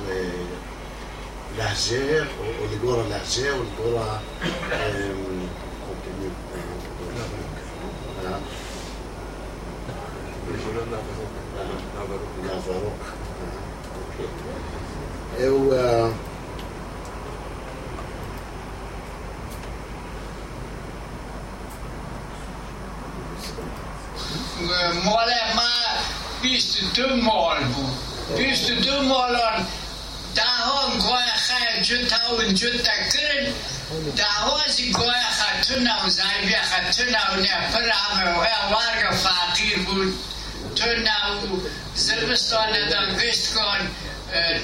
[1.57, 4.19] لهجه و لگورا لهجه و لگورا
[12.43, 13.03] نافاروك
[24.57, 25.71] Målema
[26.41, 28.37] بیست دو مال بود.
[28.37, 29.67] بیست دو مالان
[30.35, 33.53] دهان گوی خیر جد تا اونجو تکرن
[34.17, 40.13] دوازی گوی خطون او زربی خطون او نپر همه و ورگ فقیر بود.
[40.75, 41.59] تو نو
[41.95, 43.89] زربستان دادن گشت کن.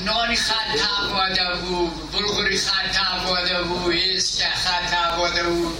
[0.05, 2.11] نانی خط تباده بود.
[2.11, 3.93] بلغوری خط تباده بود.
[3.93, 5.77] هیست خط تباده بود.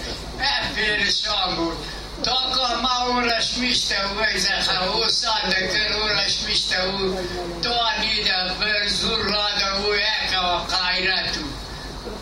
[0.76, 1.78] پرشان بود.
[2.23, 7.15] تا که ما اونش میشته و بگذخه او ساده کر اونش میشته و
[7.63, 11.41] تا نیده بر زور راده و یک و قایرتو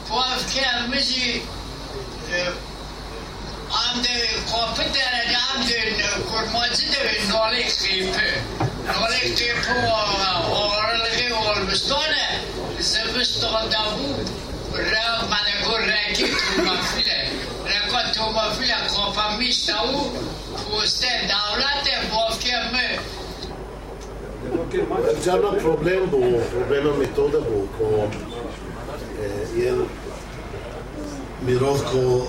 [0.09, 1.43] پاف که مجی
[3.71, 5.93] amde koptere de amde
[6.31, 8.29] kurmacı de nolik kipi.
[8.87, 9.73] Nolik kipi
[10.51, 12.41] o oralgi olmuştane
[12.81, 14.09] zibistan da bu
[14.91, 17.33] ra bana gur reki tumafile.
[17.92, 20.00] katolofile konfirmista u
[20.64, 22.88] Puste davlate bokeme.
[25.24, 26.18] Glavna problem bo,
[26.52, 28.08] problema metoda bo, ko
[29.56, 29.76] jer
[31.46, 32.26] מרוב כה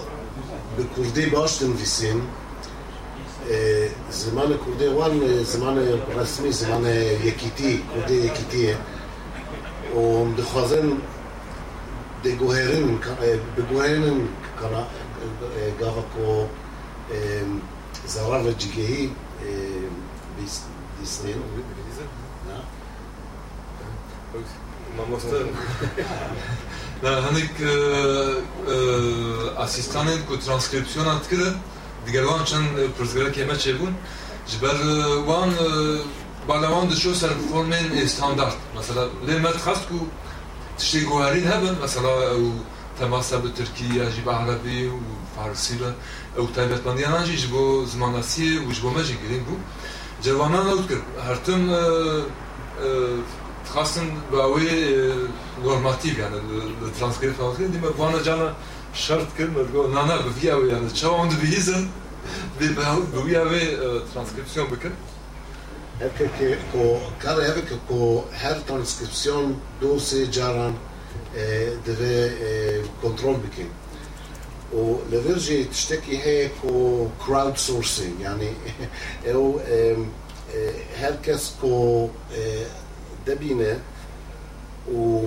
[0.76, 2.26] בכורדי באשתם ויסים,
[4.10, 5.78] זמן כורדי וואן, זמן
[6.14, 6.82] רסמי, זמן
[7.24, 8.72] יקיתי, כורדי יקיתי,
[9.96, 10.90] ומדחזן
[12.22, 12.96] דגוהרן,
[13.56, 14.26] בגוהרן
[14.60, 14.84] קרה
[15.80, 16.46] گاوه کو
[18.06, 19.10] زارا و دیگهایی
[20.38, 20.66] بیست
[21.00, 21.28] دیسنه.
[21.28, 22.58] نه؟
[24.96, 25.30] ممکنه.
[27.02, 27.50] نه هنگ
[29.58, 31.54] اسیستانین کو ترانسکرپشن اتکره
[32.06, 32.64] دیگه لونشن
[32.98, 33.94] فرزگله که متشعبون.
[34.46, 34.76] چی بر
[35.26, 35.54] وان
[36.46, 38.56] بالا وان دشود سر فورمن استاندارد.
[38.78, 39.98] مثلاً لیمات خاص کو
[40.78, 41.74] تشه گوهرین هبن.
[41.84, 42.60] مثلاً او
[42.98, 44.92] تماس به ترکی، جی به عربی و
[45.36, 45.90] فارسی را
[46.36, 49.56] او تایبەتمەندیانان جی بۆ و یا بۆ مجی گرین بو
[50.22, 51.62] جوانان ئەوت کرد هەرتم
[53.72, 54.70] خاستن بە ئەوەی
[55.64, 56.38] نۆرماتیڤیانە
[56.82, 57.38] لە ترانسکرێت
[57.74, 58.48] دیمە بوانە جانە
[59.04, 61.84] شرط کرد مەگۆ نانە بڤیاویانە چاوان دبیزن
[62.58, 63.64] بێ بەوت بویاوێ
[64.10, 64.96] ترانسکرپسیۆن بکرد
[66.04, 66.48] هەکە که
[67.22, 68.00] کارە که کە که
[68.40, 69.46] که ترانسکرپسیۆن
[69.80, 70.74] دۆ سێ جاران
[71.85, 72.31] deve
[73.01, 73.69] kontrol bikin.
[74.73, 76.51] و لفيرجي تشتكي هيك
[77.27, 78.53] crowdsourcing يعني
[79.27, 79.59] او
[80.99, 82.09] هركس كو
[83.27, 83.79] دبينه
[84.93, 85.23] و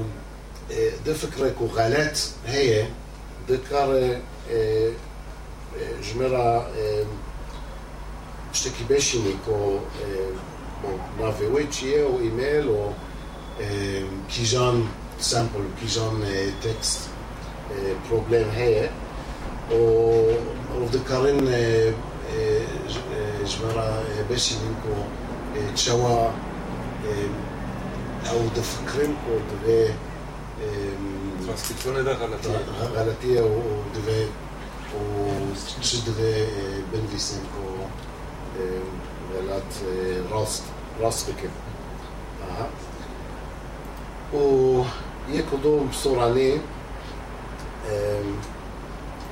[1.07, 2.87] ده فكرة كو غالات هي
[3.49, 4.19] دكار
[6.03, 6.71] جمرة
[8.53, 9.79] تشتكي بشيني كو
[11.21, 12.93] نافيويتشي او ايميل او
[14.31, 14.87] كيجان
[15.20, 16.24] سامبل كيجان
[16.64, 17.00] تكست
[18.10, 18.90] بروبليم هي
[19.72, 21.38] وذكرين
[23.46, 24.94] جمرة بشيني كو
[25.76, 26.30] تشوا
[28.30, 29.94] أو دفكرين كو دفي
[31.46, 32.60] ترانسكريبسيون غلطية
[32.96, 34.28] غلطية ودفي
[34.96, 36.48] وتشد دفي
[36.94, 37.86] بنفيسين كو
[39.36, 39.64] غلط
[40.32, 40.62] راس
[41.02, 41.50] راس بكم
[42.50, 42.70] أها
[44.34, 44.84] و
[45.64, 46.62] دوم بصوراني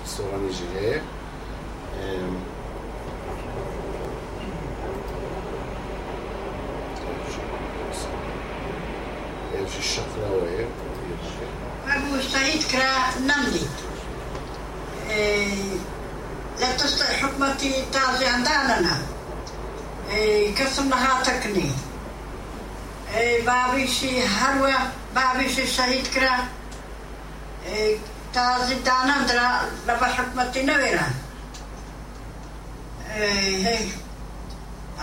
[0.05, 1.01] بصوراني جي
[9.67, 10.65] في الشقرة وهي
[11.87, 13.67] أبو سعيد كرا نملي.
[15.09, 15.77] إيه
[16.59, 18.97] لا تستطيع حكمتي تعزي عندنا.
[20.09, 21.23] إيه قسم لها
[23.15, 25.02] إيه بابي شي هروة.
[25.15, 26.37] بابي شي شهيد كرا
[28.33, 31.11] تعزي دانا درا لبا حكمتي نويرا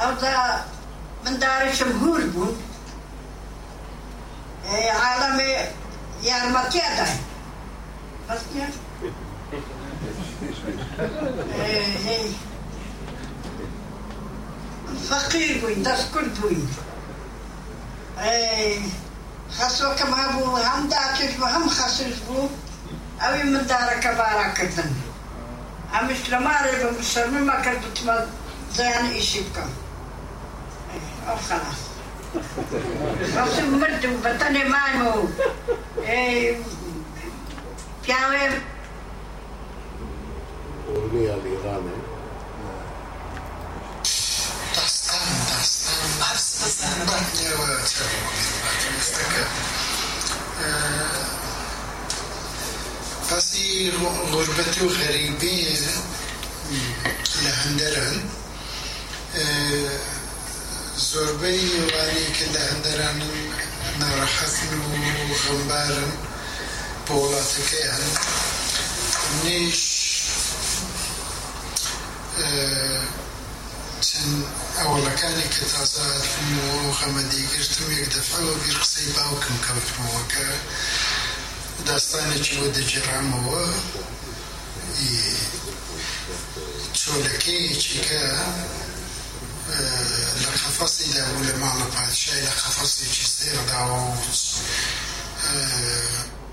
[0.03, 0.65] أو دا
[1.27, 2.63] من دار شمهور بون
[4.91, 5.81] عالمي
[6.23, 7.17] yaday.
[8.29, 8.69] Bas ya.
[11.57, 12.31] Hey.
[15.11, 16.69] فقير بوين داس كل بوين
[19.59, 22.49] خاصو كما بو هم داكش بو هم خاصش بو.
[23.21, 24.93] اوي من دارا كبارا كردن
[25.93, 28.27] هم اسلاماري بمسلمي ما كردت ما
[28.75, 29.71] زيان ايشي بكم
[31.29, 31.81] أو خلاص.
[33.35, 35.29] Posso muito, batane mano.
[38.05, 38.53] Piave.
[40.89, 42.00] أغنية الإيراني
[46.33, 49.45] داستان داستان بحني وتستكى
[53.33, 53.93] بسي
[54.33, 55.77] غربتي وغريبي
[57.43, 58.21] لهندران
[61.11, 63.35] زۆربەی وانی کە لە هەندەرانم
[64.01, 66.11] ناڕەحەتن و غەمبارن
[67.07, 67.17] بۆ
[74.21, 74.45] چەند
[74.79, 80.47] ئەوڵەکانی کە تازاتم و غەمەدیگرتم یەک دەفەوە بیر قسەی باوکم کەوتمەوە کە
[81.89, 83.65] داستانێکی بۆ دەجێڕامەوە
[86.99, 88.25] چۆلەکەیەکی کە
[90.43, 93.79] لقفصي ده ولا معنى بعد شيء لقفصي جزير ده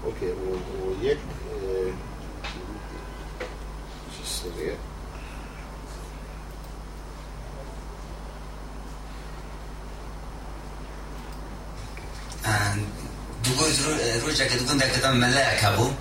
[0.06, 0.30] أوكي
[1.02, 1.22] ويك
[4.14, 4.24] شو
[13.44, 13.92] dugo ro
[14.26, 15.94] roja ke dugo ndak ta mala yakabo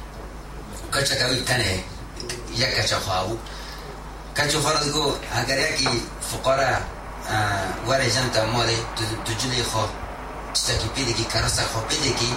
[0.90, 1.84] kacha ka tane
[2.54, 3.38] yakacha khawu
[4.34, 5.88] kacha khara dugo agar yaki
[6.28, 6.82] fuqara
[7.86, 8.76] wara janta mali
[9.24, 9.84] tujli kho
[10.56, 12.34] تشتكي بيدكي كرسة خو بيدكي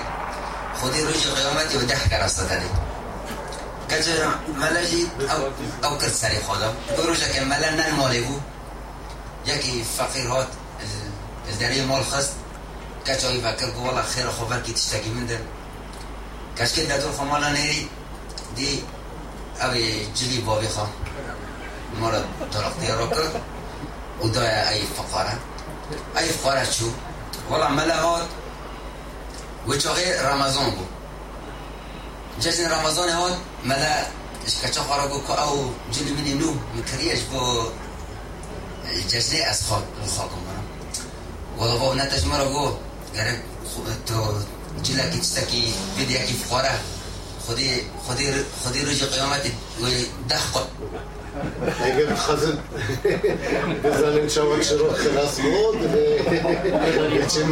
[0.82, 2.70] خودي روش قيامتي و ده كرسة تدي
[3.90, 4.30] كجا
[4.60, 5.52] ملاجي او
[5.84, 8.36] او كرت سري خدا بروش كان ملا نن مالي بو
[9.46, 10.48] يكي فقير
[11.88, 12.34] مال خست
[13.08, 15.38] کچای وکل گو والا خیر خبر کی تشتاکی من در
[16.58, 17.90] کش که دادون خمالا نیری
[18.56, 18.84] دی
[19.62, 20.90] اوی جلی بابی خواه
[22.02, 22.22] مرا
[22.52, 23.42] طرف دیارو کرد
[24.20, 25.38] او دای ای فقاره.
[26.18, 26.86] ای فقاره چو؟
[27.50, 28.28] والا ملعات
[29.68, 30.88] و چاقی رمضان بود
[32.40, 33.96] جشن رمضان هاد ملا
[34.48, 37.68] اشکچا خارا گو که او جلی بینی نو مکریش با
[39.08, 39.84] جشن از خاک
[40.18, 40.64] خاکم برم
[41.58, 42.72] والا باب نتش مرا گو
[43.16, 44.34] قرب تو
[44.84, 46.76] جلا کی تستکی بدیا کی فقرا
[47.40, 47.70] خودی
[48.06, 48.26] خودی
[48.64, 49.52] خودی رجع قیامت
[50.30, 50.60] دخل
[51.84, 52.58] اگر خزن
[53.84, 57.46] بزنین شما چرا خلاص بود و چه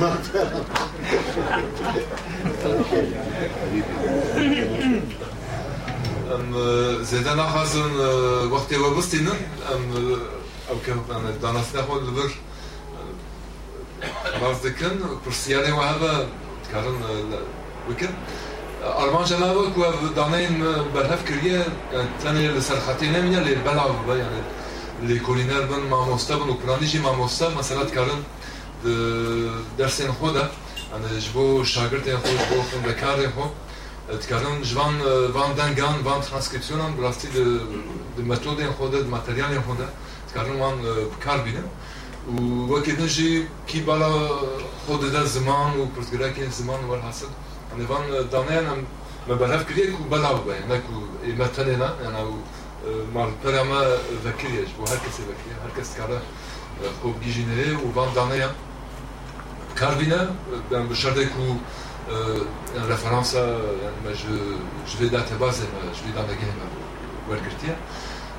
[6.36, 7.92] أم زیده نخواستن
[8.52, 9.36] وقتی وابستین أم
[10.70, 10.94] أو که
[11.42, 12.32] دانسته خود لبر باز
[14.42, 14.96] مازدکن
[15.26, 16.14] کرسیانه و هوا
[16.72, 16.96] کارن
[17.90, 18.14] وکن.
[19.04, 19.36] آرمان که
[19.76, 19.84] کو
[20.16, 21.66] دانین برهف کریه
[22.24, 24.42] تنه لسر خطی نمیاد لیل بلع و با یعنی
[25.02, 28.22] لیکولینر بن ماموستا بن اوکرانیجی ماموستا مثلا کارن
[29.78, 33.52] درسین خوده یعنی جبو شاگردین خود جبو خوندکارین خود
[34.30, 35.02] کارن، جوان
[35.34, 37.28] وان دنگان وان ترانسکریپسیونان براستی
[38.18, 39.78] د متدین خود د ماتریالین خود
[40.30, 40.76] تکارن وان
[41.26, 41.68] کار بینم
[42.70, 44.30] وكذا جي كي بالا
[44.88, 47.28] خود ده زمان و پرتگرا که زمان ور حاصل
[47.78, 48.86] نوان دانه هم
[49.28, 52.18] ما بلف کریه کو بلا و باید نکو ایمتنه نه یعنی
[53.14, 53.82] مال پرما
[54.24, 56.22] ذکریش و هر کسی ذکریه هر کس کاره
[57.02, 58.08] خوب گیجینه و
[59.80, 60.28] کار بینه
[60.72, 61.56] ben بشرده کو
[62.90, 63.44] رفرانسا
[63.84, 64.12] yani ما
[64.90, 66.60] je vais date base ما je vais dans la game
[67.30, 67.76] ورگرتیه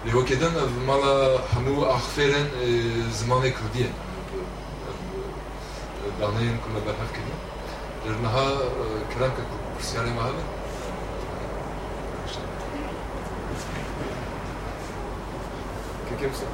[0.07, 1.15] Li Hokedan ev mala
[1.53, 2.49] hemû axferên
[3.19, 3.91] zimanê Kurdî ye
[6.21, 7.39] daneyên ku me berhev kiriye.
[8.05, 8.47] Li niha
[9.11, 9.43] kiranke
[9.75, 10.43] kursiyarê me hebe
[16.21, 16.47] Kimse?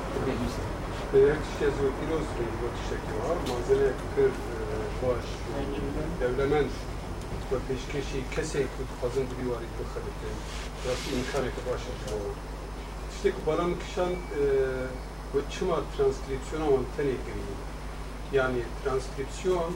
[1.15, 4.57] Eğer kişiye zokiroz ve kişiye var, malzeme kır, e,
[5.03, 5.27] baş,
[6.21, 6.67] devlemen
[7.53, 10.29] ve peşkeşi kesey kut kazın bir var ikbal kalite.
[10.87, 12.54] Nasıl inkar eti başlatıyor?
[13.25, 16.67] してバラムキシャン、えー、çima e, transkripsiyona
[16.97, 17.55] tenê kiriye
[18.33, 19.73] yani transkripsiyon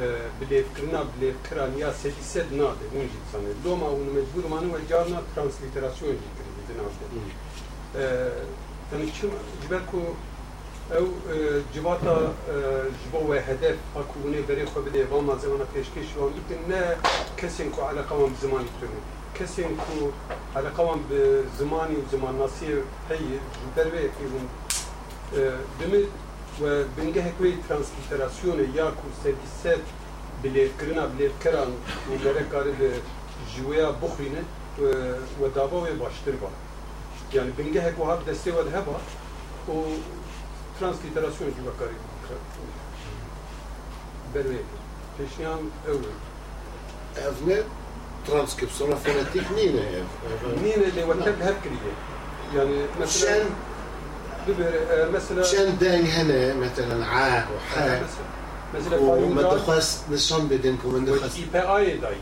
[0.00, 0.04] e,
[0.40, 6.08] bilevkirina bilevkiran ya sedised nade un jî sanê doma hûn mecbûr mane we carna transliterasyon
[6.08, 7.30] jî kiriye di navde hmm.
[8.00, 8.04] e,
[8.92, 10.00] yani çima ji ku
[10.98, 11.06] ew
[11.72, 12.14] civata
[12.52, 12.54] e,
[12.98, 16.82] ji bo hedef a ku hûnê berê xwe bide vama zemana pêşkêşî wan bikin ne
[17.36, 20.11] kesên ku eleqa wan bi Kesin ku
[20.55, 21.19] alaka wan bi
[21.57, 22.77] zimanî û ziman nasiyê
[23.09, 24.47] heye ji ber vê fîrûn
[25.79, 26.05] demir
[26.61, 29.85] و بنگه کوی ترانسلیتراسیون یا کو سرویست
[30.43, 31.71] بلیفکرنا بلیفکران
[32.09, 32.89] و گره کاری به
[33.55, 34.43] جویا بخرینه
[35.41, 36.49] و داوا و باشتر با
[37.33, 38.95] yani بنگه کو هر دسته و ده با
[39.73, 39.75] و
[40.79, 41.95] ترانسلیتراسیون جوا کاری
[48.26, 50.06] بروی پیشنیان اول Evne transkripsiyona fonetik nine ev.
[50.62, 51.94] نين اللي وتك هكريه
[52.54, 53.46] يعني مثلا شن
[55.14, 58.08] مثلا شن دنگ هنه مثلا عاء وحاء
[58.74, 62.16] مثلا وما دخست نشان بدينكم من دخست والإي بي آي داي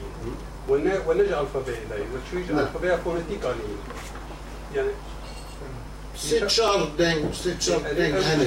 [0.69, 2.59] ون ونجا ألفابي داي وتشويج نعم.
[2.59, 3.77] ألفابي فونيتيك عليه
[4.75, 4.91] يعني
[6.17, 8.45] ست شهر دنگ ست شهر دنگ هنه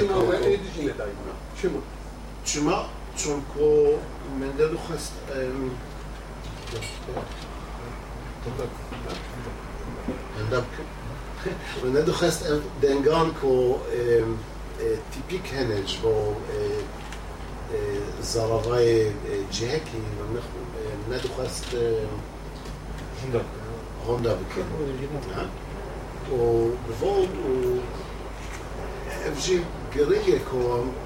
[1.62, 1.82] شما
[2.45, 2.88] شما
[3.18, 3.97] چونكو
[4.39, 5.12] من ده دخست
[11.84, 12.41] Men ändå gest,
[12.82, 13.80] den gång ko
[15.11, 16.34] טיפי כנג' בו
[18.22, 19.09] זרבי
[19.59, 20.01] ג'הקי,
[21.09, 21.65] מנדו חסט
[24.05, 24.61] הונדה וכן.
[26.32, 27.80] ובורד הוא
[29.34, 29.61] אפשי
[29.93, 30.57] גריליה כה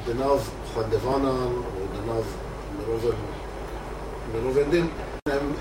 [0.05, 0.39] דנב
[0.75, 2.25] חנדבנן, או דנב
[4.33, 4.87] מרובן דין.
[5.27, 5.53] ام،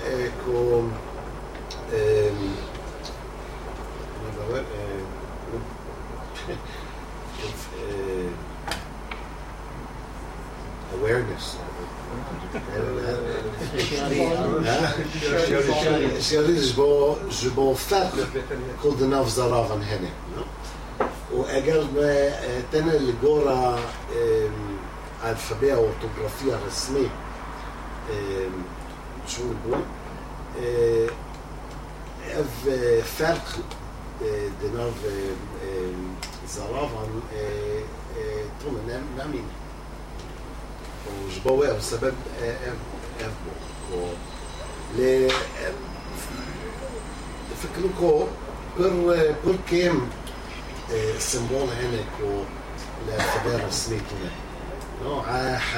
[4.25, 5.01] نبغى، آه،
[7.79, 8.29] آه،
[10.95, 11.45] awareness.
[16.21, 18.11] شاري جبو جبو فات
[18.83, 20.09] كل دناف زراغن هنا
[21.33, 22.31] واجر ما
[22.71, 23.79] تنا الجورا
[25.25, 27.09] الفابيه واورتوغرافيا رسميه
[29.25, 29.81] ام، شو نقول
[30.63, 31.09] آه،
[32.39, 32.69] اف
[33.19, 33.55] فرق
[34.23, 34.93] آه، دناف
[36.47, 37.19] زرافن
[38.63, 38.73] طول
[39.17, 39.45] نامين
[41.25, 42.75] وجبوه بسبب اف
[43.21, 43.31] اف
[44.97, 45.29] ل
[47.63, 48.25] فكركو
[48.79, 50.09] بر بر كيم
[51.19, 52.41] سمبول هناك و
[53.07, 54.31] الفدار السميتنا
[55.03, 55.77] نو ع ح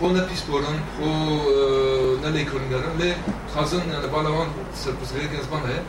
[0.00, 3.16] برو نابيس بولن برو نالي كولنجرن لي
[3.54, 5.82] خازن يعني بالوان سربس غير كنزبان هي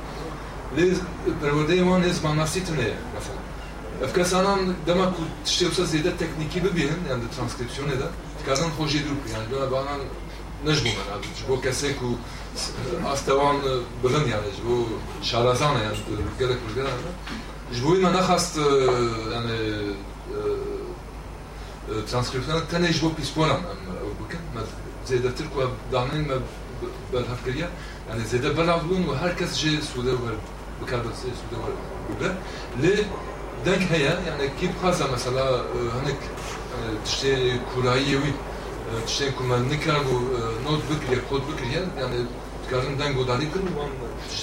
[0.77, 0.97] لي
[1.41, 2.77] برودي وان اسمان ناسيتني
[3.15, 3.43] مثلا
[4.01, 8.11] افكاس انا دما كنت تشتي زيادة تكنيكي ببين يعني الترانسكريبسيون هذا
[8.47, 9.97] كازن خوجي دوب يعني بنا
[10.65, 12.13] نجمو من جبو كاسيك و
[13.13, 13.55] استوان
[14.03, 14.85] بغن يعني جبو
[15.21, 15.97] شارزان يعني
[16.39, 16.91] قالك بالقرا
[17.73, 18.57] جبو ما نخست
[19.31, 19.57] يعني
[20.31, 20.76] ترانسكريبشن
[22.71, 23.61] تاني جبو بيسبونا
[24.55, 24.61] ما
[25.07, 26.41] زيد تركوا دانين ما
[27.13, 27.69] بالهفكرية
[28.09, 30.17] يعني زيد بلعبون وهركز جي سودا
[30.81, 31.63] بكار بس سودا
[32.19, 32.35] ولا
[32.79, 33.03] ليه
[33.65, 35.61] دنك هيا يعني كيف خاصة مثلا
[35.95, 36.19] هناك
[37.05, 38.33] تشتري كورايوي
[39.05, 40.15] tiştên ku me nikar û
[40.65, 42.19] not bikiriye kod bikiriye yani
[42.63, 43.91] dikarin deng godarî kin û wan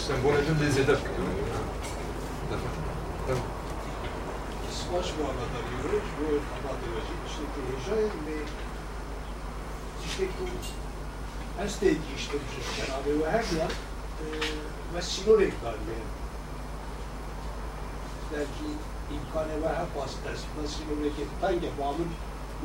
[0.07, 1.27] sembolên lê zêde bikin
[4.79, 6.07] Smash bu anlamda diyoruz.
[6.19, 6.27] Bu
[6.57, 7.14] anlatılacak
[7.86, 8.12] شاید
[10.02, 10.50] distectul
[11.66, 12.46] asta există în
[12.78, 13.68] general, eu avea
[14.96, 16.02] وسیله بکاریه
[18.32, 18.68] در که
[19.16, 22.12] امکان وحب واسطه است وسیله که تنگ بامون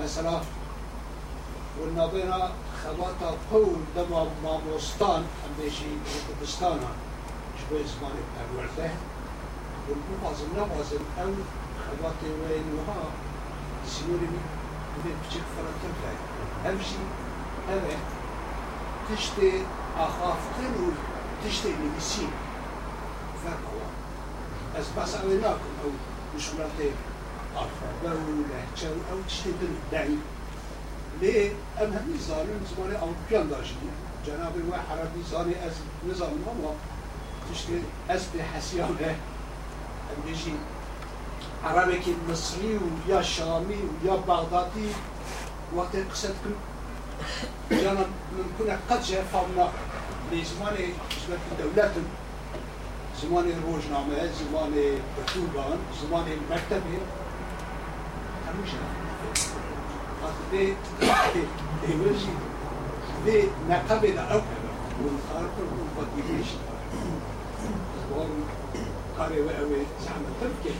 [0.02, 0.40] مثلا
[1.76, 2.42] قلنا بنا
[2.80, 5.90] خواتا قول دما ماموستان اندیشی
[6.28, 6.78] کردستان
[7.58, 8.90] شبه زمان پرورده
[9.86, 11.36] قلنا بازم نبازم او
[11.84, 13.00] خواتا و اینوها
[13.92, 14.28] سیوری
[15.05, 16.17] من بچك فرنتر كاي
[16.71, 16.95] امشي
[17.69, 17.97] اوه
[19.09, 19.65] تشتي
[19.97, 20.91] اخافتن و
[21.45, 22.27] تشتي نبسي
[23.43, 23.87] فرقوا
[24.75, 25.91] از بس اوه ناكم او
[26.35, 26.91] مشغلاتي
[27.55, 28.17] عرفة او
[28.49, 29.51] لهجة او تشتي
[29.91, 30.17] دل
[31.21, 33.75] ليه ام همي زاني زماني اوروبيان داشتي
[34.27, 35.73] جناب و عربي زاني از
[36.09, 36.33] نظام
[36.63, 36.71] ما
[37.51, 39.15] تشتي از بحسيانه
[40.11, 40.53] ام بيجي
[41.64, 44.88] عربك مصري ويا شامي ويا بغدادي.
[45.76, 46.54] وقت قصدكم
[47.70, 49.68] جانا من كنا قد جاء فهمنا
[50.32, 50.76] زمان
[51.58, 51.94] دولات
[53.22, 54.86] زماني روجنامة زماني
[55.16, 56.98] بطوبان زماني مكتبي.
[58.50, 58.70] همش
[60.52, 60.74] de
[61.92, 62.32] enerji
[63.24, 64.42] ve nakabe da au
[65.04, 66.48] والآخر مقدميش
[68.12, 68.44] وهم
[69.18, 70.74] قاري وأوي زعما تفكر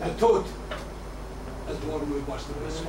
[0.00, 0.44] metod
[1.70, 2.82] as moramo i baš da nas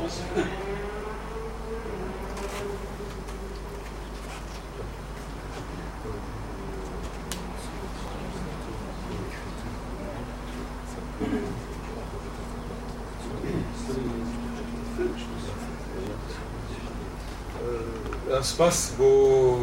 [18.40, 19.60] הספס בו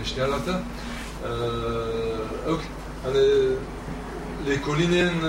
[0.00, 0.58] בשני הלטה,
[2.46, 2.77] אוקיי
[4.46, 5.20] لي كولينين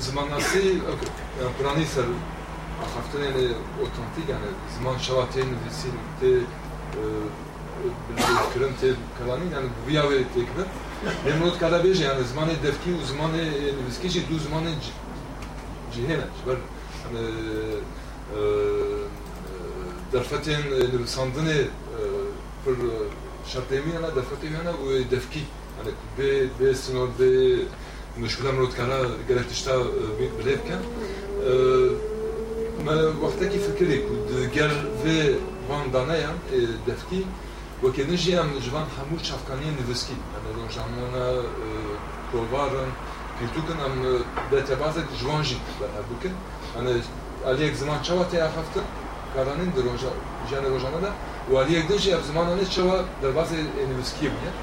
[0.00, 0.80] زمان ناسي
[1.60, 2.08] براني سر
[2.94, 4.46] خفتني يعني اوتنتيك يعني
[4.80, 6.42] زمان شواتين فيسين تي
[8.10, 10.66] بالكرم تي كلامي يعني بياوي تكبر
[11.60, 13.42] kada beje yani zamanı defki u zamanı
[13.86, 14.70] viskici du zamanı
[15.94, 16.56] cihena ber
[17.04, 17.22] yani
[20.12, 20.62] درفتين
[20.94, 21.58] نبساندني
[22.66, 22.74] پر
[23.52, 25.44] شرطيمي أنا درفتي أنا ودفكي
[25.79, 27.65] يعني بي بي سنور بي
[28.19, 29.85] مشكلة مرود كارا قرأت تشتا
[30.39, 30.81] بليب كان
[32.85, 35.35] ما وقتا كي فكري كود قال في
[35.69, 36.37] وان دانايا
[36.87, 37.25] دفكي
[37.83, 41.43] وكي نجي ام جوان حمود شافكانيا نفسكي يعني لو جامونا
[42.31, 42.91] كوفارن
[43.41, 44.19] بيرتوكن ام
[44.51, 45.55] بتبازك جوانجي
[46.09, 46.31] بوكن
[46.79, 47.01] انا
[47.45, 48.81] عليك زمان شواتي اخفتر
[49.35, 50.09] karanın da roja
[50.51, 51.11] jane rojana da
[51.51, 53.49] ولی یک دنجی اب زمان آنه چوا در بعض
[53.91, 54.55] نوسکی بودن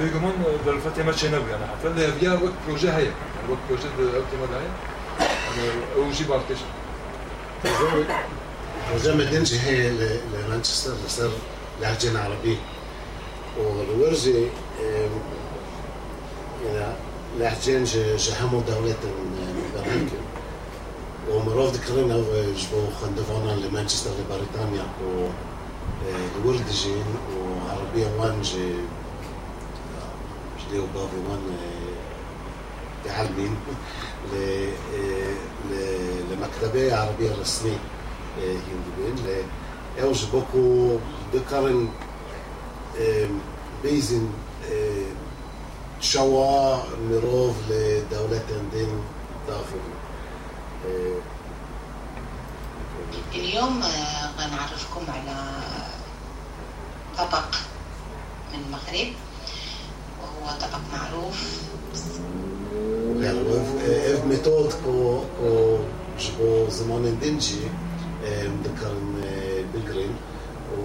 [0.00, 0.32] بگمان
[0.66, 3.12] در فتح ما نبود یعنی حتی لبیا وقت پروژه هیا
[3.50, 6.58] وقت پروژه در وقت ما هیا اوجي بارتش
[8.94, 11.30] وزي ما الدنجي هي ل- لمانشستر لصار
[11.80, 12.56] لهجة عربية.
[13.58, 14.34] والورجي
[14.80, 15.10] آم،
[16.66, 16.94] يعني
[17.38, 18.96] لهجين ج- جهموا دولة
[19.74, 20.22] برهنكن
[21.30, 22.16] ومروف ذكرنا
[22.56, 24.82] جبو خندفونا لمانشستر لبريطانيا.
[25.04, 25.24] و
[26.08, 27.04] آه، الوردجين
[27.36, 28.42] وعربية وان
[30.69, 33.55] جي جديو بافي وان آه، تعلمين
[34.33, 35.33] ل- آه،
[35.71, 37.77] ل- لمكتبة عربية رسمية
[38.37, 39.25] هندبين
[39.97, 40.97] לאוש בוקו
[41.33, 41.87] דקרן
[43.83, 44.25] בייזן
[46.01, 48.99] שואה מרוב לדאולת אנדין
[49.47, 49.77] דאפר.
[53.33, 55.35] اليوم آه، غنعرفكم على
[57.17, 57.55] طبق
[58.53, 59.13] من المغرب
[60.42, 61.60] وثائق معروف.
[63.20, 65.78] معروف اف ميثود كو كو
[66.20, 67.60] جبو زمان دينجي
[68.24, 68.92] مذكر
[69.24, 70.14] آه، بالجرين
[70.72, 70.80] و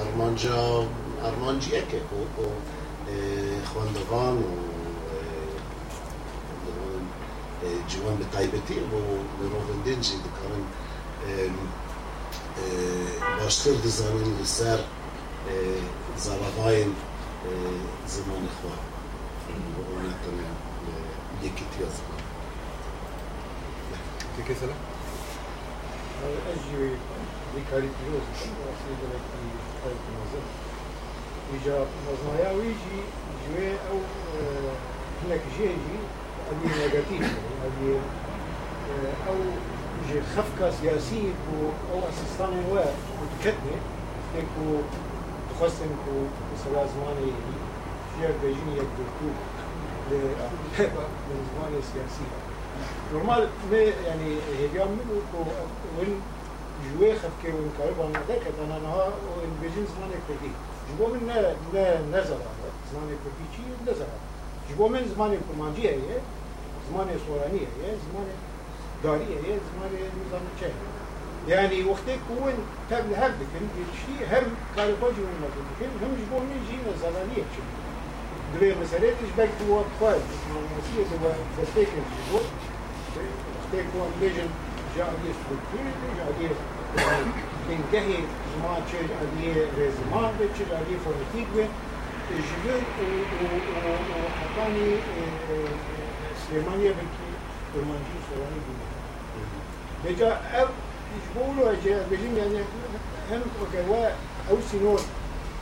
[0.00, 0.86] أرمانجا
[1.24, 2.48] أرمانجي اك كو كو
[3.10, 4.54] آه، خوندوان و
[7.64, 8.96] آه، جوان بتايبتي و
[9.40, 10.64] مروف دينجي ذكرن
[13.38, 14.80] باشتر دزانين لسر
[16.18, 16.94] زالاباين
[18.07, 18.79] زمان اخوان
[19.95, 20.47] ونتنا
[21.41, 22.23] ليكت يزمان
[24.47, 24.75] كيف سلام
[26.49, 26.89] اجي
[27.55, 29.21] بكاريتيوز واسيد لك
[29.83, 30.43] كاريتيوز
[31.53, 32.99] ويجا مزمايا ويجي
[33.49, 33.97] جوي او
[34.37, 34.73] آه،
[35.25, 35.73] هناك جيجي
[36.49, 37.21] هذه نيجاتيف
[37.63, 37.99] هذه
[38.89, 39.35] آه، او
[40.11, 42.77] جي خفقة سياسية كو- او اسيستاني و
[45.62, 46.10] Хвастаем по
[46.50, 47.26] mesela zamanı
[48.18, 49.28] diğer rejim yakdırdı
[50.10, 50.18] ve
[51.54, 52.24] zamanı siyasi.
[53.12, 55.38] Normal ne yani hediyam mı bu
[56.02, 56.10] ön
[56.84, 59.04] جوه خفكي ونكارب أنا ذاك أنا نها
[59.36, 60.50] ونبيجين زمان يكبي
[60.88, 61.36] جوا من نه
[61.74, 61.84] نه
[62.14, 62.40] نزل
[62.90, 64.10] زمان يكبي شيء نزل
[64.68, 66.16] جوا من زمان يكمانجي هي
[66.88, 68.26] زمان سورانية هي زمان
[69.04, 69.90] دارية هي زمان
[70.22, 70.68] نظام چه
[71.48, 72.54] يعني وقتك وين
[72.90, 73.66] تبل هر بكن
[74.06, 77.68] شيء هم كاربا جو ما بكن هم جبو من جي نزلانية شيء
[78.54, 80.22] دوی مسئله تش بک تو وقت خواهد
[80.78, 81.88] مسئله تو دستک
[82.28, 82.38] جبو
[83.72, 84.48] وقتی کن بیشن
[84.96, 86.48] جادی سترکتوری جادی
[87.68, 88.18] تنتهي
[88.52, 91.68] زمان چه جادی رزمان چه جادی فونتیک به
[92.30, 92.80] جبل
[93.40, 94.90] و حقانی
[96.48, 97.30] سلیمانیه بکی
[97.74, 98.86] درمانجی سوانی بینه
[100.04, 100.30] بجا
[101.24, 102.60] جبولو أجي بجين يعني
[103.30, 104.06] هم وكوا
[104.50, 105.00] أو سينور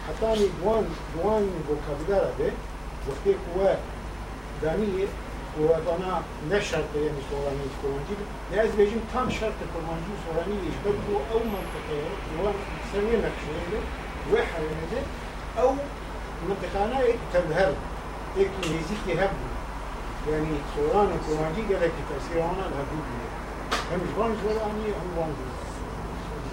[0.08, 0.84] حتاني دوان
[1.14, 2.52] دوان فوكابولار ده.
[3.08, 3.76] وقتی قوه
[4.62, 5.06] دانیه
[5.56, 8.14] قوه دانا نه شرط یعنی سورانی کرمانجی
[8.52, 10.76] نیاز بیشیم تام شرط کرمانجی سورانی ایش.
[10.84, 11.96] بگو أو منطقه
[12.36, 12.54] دوان
[12.92, 13.80] سنوی نقشه
[14.32, 14.92] و حرمه
[15.58, 15.74] أو
[16.48, 16.98] منطقانا
[17.32, 17.72] تظهر
[18.36, 19.30] ایک نزیکی هب
[20.30, 23.04] يعني سوران وكرمانجي قال لك تأثير هنا الهبوب
[23.90, 25.34] هم جبان سوراني هم وان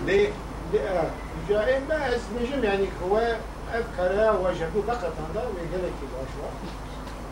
[0.05, 0.29] ليه؟
[0.73, 1.11] ليه؟
[1.49, 3.37] جاء بس نجم يعني هو
[3.73, 6.53] أذكر وجدوا فقط هذا ويقول لك الأشواء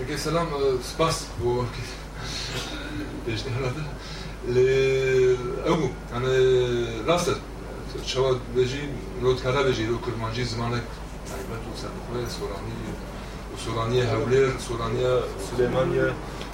[0.07, 0.49] كيف سلام
[0.83, 1.63] سباس و
[3.29, 3.85] إيش هذا
[4.49, 4.57] ل
[5.67, 5.79] أو
[6.15, 6.29] أنا
[7.07, 7.37] راسل.
[8.07, 8.81] شو بيجي
[9.23, 10.83] رود كذا بيجي لو كرمانجي زمانك
[11.27, 12.75] تعبت وسنة سوراني
[13.57, 15.21] وسورانية هولير سورانية
[15.51, 16.03] سليمانية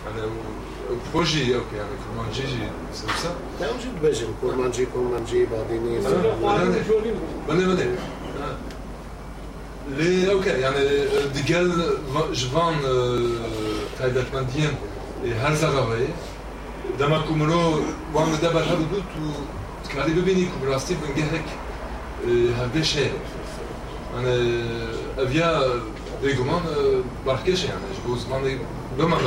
[0.08, 0.26] أنا
[1.14, 1.62] بروجي يعني
[2.04, 2.42] كرمانجي
[2.94, 3.34] سلسة.
[3.60, 5.98] لا وجود بجن كورمانجي كورمانجي بعديني
[7.48, 7.96] بله بله.
[9.98, 11.96] لي أوكي يعني ديجال
[12.32, 12.74] جوان
[13.98, 14.74] تايبتمنديين
[15.24, 16.06] هر زغاوي
[16.98, 17.80] دما كومرو
[18.14, 19.40] وان دبر هر دو تو
[19.84, 21.44] تكاري ببيني كومراستي بنجهك
[22.58, 23.12] هبه شيء
[24.18, 24.34] أنا
[25.18, 25.62] افيا
[26.22, 26.62] بيغمان
[27.26, 28.58] بركش يعني جبو زماني
[28.98, 29.18] بما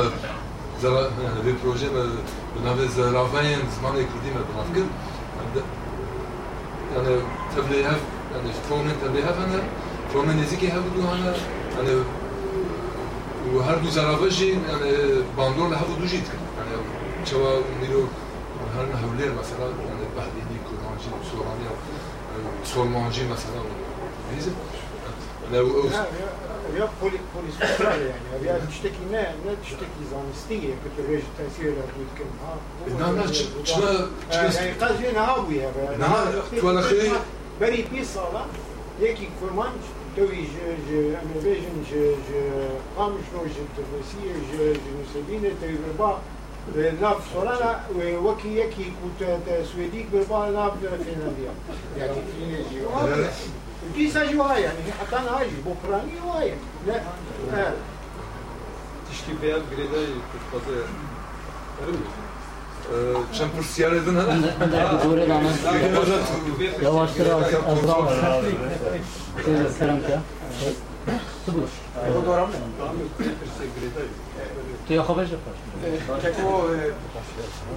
[0.81, 1.87] زرا يعني بي بروجي
[2.55, 4.85] بنافي زرافين زماني كردي ما بنافكر
[6.95, 7.21] يعني
[7.55, 8.01] تبلي هف
[8.33, 9.63] يعني فومن تبلي هف أنا
[10.13, 11.35] فومن نزيكي هف دو أنا
[11.79, 12.03] أنا
[13.53, 14.91] وهر دو زرافجي يعني
[15.37, 16.23] باندور لهف دو جيت
[16.57, 18.03] يعني شوا ميرو
[18.75, 21.65] هر هولير مثلا يعني بحديني كورانجي سوراني
[22.65, 23.61] سورمانجي مثلا
[24.29, 24.51] انجليزي
[25.53, 25.85] لو
[26.77, 31.73] يا بولي بوليس يعني يا تشتكي ما ما تشتكي زانستية كنت ريج تأثير
[32.17, 32.57] كم ها
[32.99, 35.61] نعم نعم يعني قصدي جينا هاوي
[35.99, 36.27] نعم
[36.61, 37.11] توالا خير
[37.61, 38.45] بري بيصالة
[39.01, 39.71] يكي كورمان
[40.17, 40.43] توي
[40.89, 42.31] ج أنا فيجن ج ج
[42.97, 46.19] قام شنو ج تفسير ج ج مسلمين توي بربا
[47.00, 49.38] ناف سورانا وكي يكي كنت
[49.72, 51.52] سويديك بربا ناف فنلنديا
[51.98, 52.86] يعني فينيجي
[53.96, 56.56] Pisa جوايا يعني حتى انا هاي بوكراني جوايا
[56.86, 57.02] لا
[59.10, 60.06] تشتي بيان بريدا
[60.52, 60.84] كتبازه
[63.32, 64.34] Čem prosijali den hele?
[64.34, 65.56] Ne, govori danes.
[66.82, 68.08] Yavaş biraz azram.
[69.44, 70.20] Şöyle selam ya.
[71.46, 71.68] Dur.
[73.58, 75.23] Ty To Jachowę
[76.23, 76.67] Jako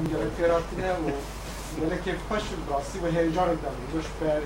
[0.02, 1.11] intelektual artynemu,
[1.80, 4.42] melek wpaścił w rasy, bo ja żarek dam, dość per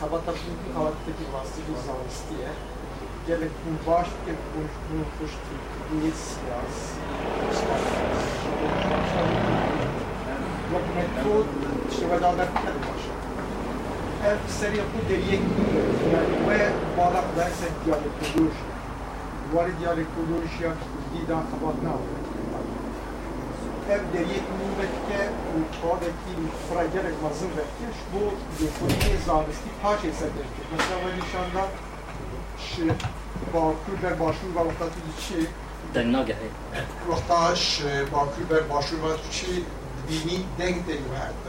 [0.00, 2.48] kabatapunki, kabattaki rasy, bu zanistiye.
[3.26, 6.92] Gerek bu baş, gerek bu bunu hoş değil, bu yet siyasi.
[10.72, 11.46] Yok metod,
[11.92, 12.46] işte ve daha da.
[14.22, 15.86] Her seri bu deriye gidiyor.
[16.14, 18.56] Yani ve bağlak derse diyalog, duruş,
[19.53, 20.71] Varı diyalog kuruluş ya
[21.13, 21.93] didan kabatna.
[23.89, 25.29] Ev deriye nübetke
[25.87, 26.31] oradaki
[26.69, 28.21] fragerek mazın verkeş bu
[28.59, 30.65] depoyu zanisti paç eserlerdir.
[30.71, 31.63] Mesela ben nişanda
[33.53, 35.47] باکو بر باشور و وقتی چی
[35.93, 36.49] دنگ ناگهی
[37.09, 39.65] وقتاش باکو بر باشور و چی
[40.07, 41.39] بینی دنگ دنگ ورد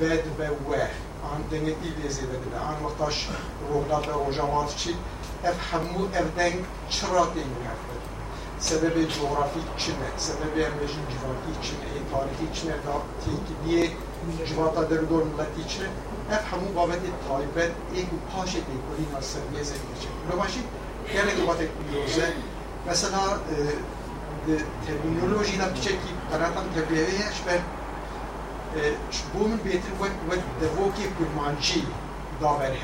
[0.00, 0.74] ود به و
[1.32, 3.28] آن دنگ دی لیزی بده آن وقتاش
[3.68, 5.74] رودا به اوجامات چی اف همو اف
[6.36, 8.02] دنگ چرا دنگ ورد
[8.58, 13.90] سبب جغرافی چنه سبب امریجین جوانتی چنه تاریخی چنه دا تیکی
[14.48, 15.88] جواتا در دور ملتی چنه
[16.30, 20.10] ev hemû babetê taybet êk û paşê têkolî sergêzê diçe.
[20.28, 20.60] Li başî
[21.12, 22.28] gelek batek biyoze
[22.86, 23.38] mesela
[24.46, 24.56] di
[24.86, 27.60] terminolojî de biçekî qeratan tebêvê ye ji ber
[29.32, 31.82] بۆ من بێتر وەک وەک دەڤۆکێ کورمانجی
[32.40, 32.74] داوەر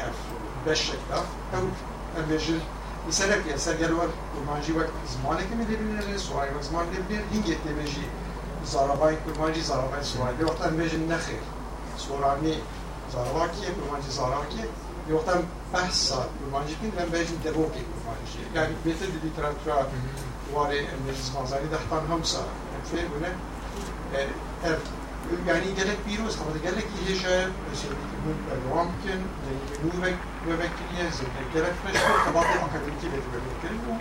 [2.17, 6.87] هەف بەشێک دا ئەو ئەمێژر سەرەکێ سەرگەلوەر کورمانجی وەک زمانێکی من لێبینێ سوای وەک زمان
[6.93, 8.07] لێبینێ هینگێت دەبێژی
[8.73, 11.45] زارابای کورمانجی زارابای سوای لێ وەختان بێژن نەخێر
[12.05, 12.57] سۆرانی
[13.13, 14.67] زاراواکیه kurmancı Zarawakiye
[15.11, 15.43] yoktan
[15.75, 19.87] behsa kurmancı bin ben bejim devoki kurmancı yani beter di literatüra
[20.55, 22.39] wari meclis mazari dehtan hamsa
[22.91, 23.31] fe bune
[24.69, 24.79] ev
[25.49, 30.15] yani gelek biroz havada gelek iheje mesela bu devam kin yani nuvek
[30.46, 34.00] Bővegkinyezőnek gyerekfestőt, a matematika kivételből kerül,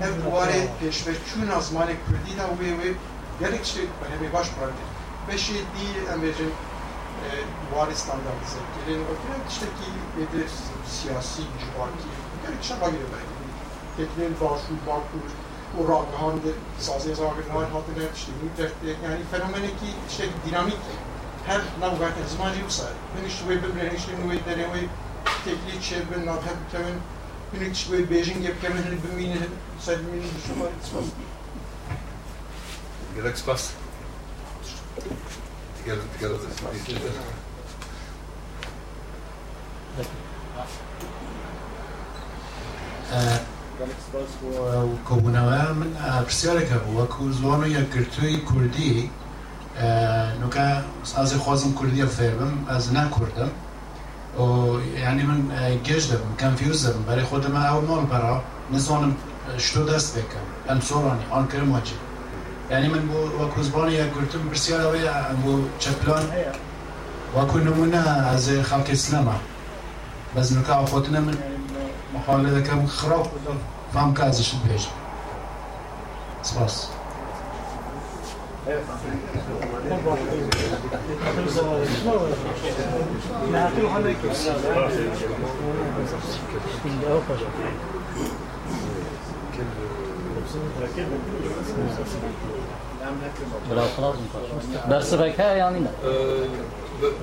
[0.00, 2.90] mert uvarékés, vagy csúnyaz manik küldina, uvévé,
[3.38, 4.84] gerekség, vagy emi başprandi.
[5.28, 6.52] Beşi değil, emecin
[7.26, 7.28] e,
[7.72, 10.50] uvarı standartize gelin, ötüren işte ki nedir?
[10.94, 12.10] Siyasi, cüvaki,
[12.42, 13.34] gerekçe bagire belki.
[13.96, 15.30] Tekniğin başvur, bakvur,
[15.78, 18.96] o rahatandır, sazıya zavir, nail hatırlar, işte müddettir.
[19.04, 20.82] Yani fenomeneki işte dinamik.
[21.46, 22.84] Her navgat ezmani yoksa,
[23.14, 24.80] ben işte ve birbirine işte nüvetlere ve
[25.44, 26.94] تکلی چه به ناکه بکمین
[27.52, 29.46] این ایک چه به بیجنگ بکمین هنی بمین هنی
[29.80, 30.64] ساید مین هنی شما
[33.16, 33.70] گرکس پاس
[35.84, 37.10] دیگر دیگر از اسم دیگر
[45.08, 45.92] کمونوام
[46.24, 47.08] پرسیاره که بود.
[47.08, 49.10] که زوانو یک گرتوی کردی
[49.78, 49.80] eh،
[50.40, 50.82] نوکه
[51.16, 53.50] از خوازم کردی فرمم از نه کردم.
[55.04, 55.40] ینی من
[55.86, 57.02] گەشت دەبم کەمفیوز دەبم.
[57.08, 58.34] بەری خۆدەمە ئەو مۆڵ بەرا
[58.72, 59.12] نزانم
[59.64, 60.46] شتۆ دەست بکەم.
[60.68, 61.98] ئەم سۆڕانی ئەن کرم وەجێ
[62.72, 65.06] ینی من بۆ وەکو زبانی یا گرتم پرسیارەوەی
[65.42, 66.54] بۆ چەپلان هەیە
[67.36, 69.36] وەکو نمونە ئەز خەڵکی سلەما.
[70.34, 71.36] بەز نوکە خۆتنە من
[72.14, 73.26] مخالە دەکەم خراپ
[73.92, 74.96] فام کازشت بێژم.
[76.48, 76.97] سپاس.
[93.70, 94.16] ولا خلاص
[94.88, 95.90] درس بكها يعني لا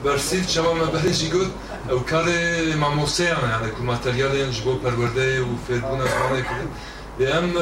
[0.06, 1.52] برسيت شما ما بهجي قلت
[1.90, 3.72] أو كاري مع موسيقى يعني
[7.20, 7.54] كده لأم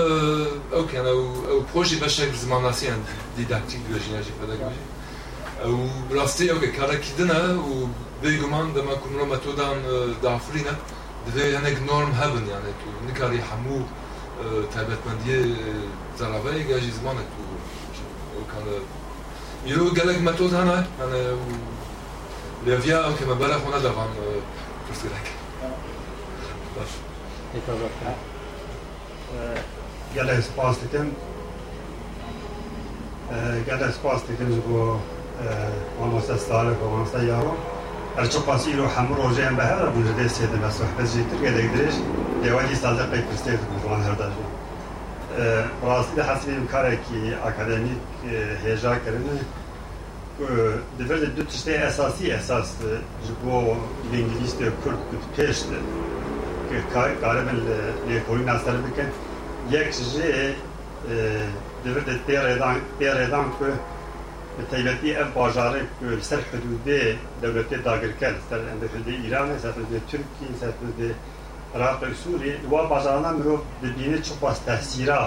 [0.74, 3.01] أوكي أنا أو بروجي بشكل زمان ناسي يعني
[3.38, 4.76] ديداكتيك بيولوجي بيداغوجي
[5.64, 7.88] أو راستي أوكي كارا كيدنا و
[8.24, 9.84] بيغمان دما كنا متودان
[10.24, 10.76] دافرينا
[11.28, 13.82] دفي هناك نورم هابن يعني تو نكاري حمو
[14.74, 15.38] تایبەتمەندی
[16.20, 17.30] زەراوەی گاژی زمانێک
[19.72, 21.22] یرو gelek metod hene hene
[22.68, 24.12] levya em keme bere xwe nedevان
[24.86, 25.28] پرسیارek
[26.76, 26.91] باش
[27.54, 28.32] گله سپاس دیدم گله سپاس دیدم
[29.34, 31.07] Ee, galeris pastitem
[33.31, 33.36] ee,
[33.69, 34.97] galeris pastitem bu
[35.43, 35.45] e,
[36.03, 37.57] olmasa sarı olmasa yavrum
[38.15, 41.93] her çok pasiro hamur olacağım bahar bu jede sede ve sohbet jitir gerektirir.
[42.43, 44.29] Devali salda pek kristel bu manzarda
[45.88, 47.97] Rastide hasbim kareki akademik
[48.31, 49.34] e, heja kerine
[50.99, 52.71] devlet dü tişte esasi esas
[53.45, 53.75] bu
[54.17, 55.75] İngilizce Kürt küt peşti.
[56.72, 57.49] ده کرد کت پیش ده که کارم
[58.09, 59.11] لیکولی ناستر بکن
[59.70, 60.55] یک جه
[61.84, 63.72] دفعه تیردان تیردان که
[64.70, 65.82] تایبەتی ئەم باژارێ
[66.28, 67.01] سەر حدودێ
[67.43, 68.61] دەولەتێ داگرکەل سەر
[68.93, 69.74] حدودی ئیرانە سەر
[70.11, 70.72] تورکی سەر
[71.74, 75.22] عراق سووری وا باژانە مرۆڤ دەبینێت چ پاس تەسیرا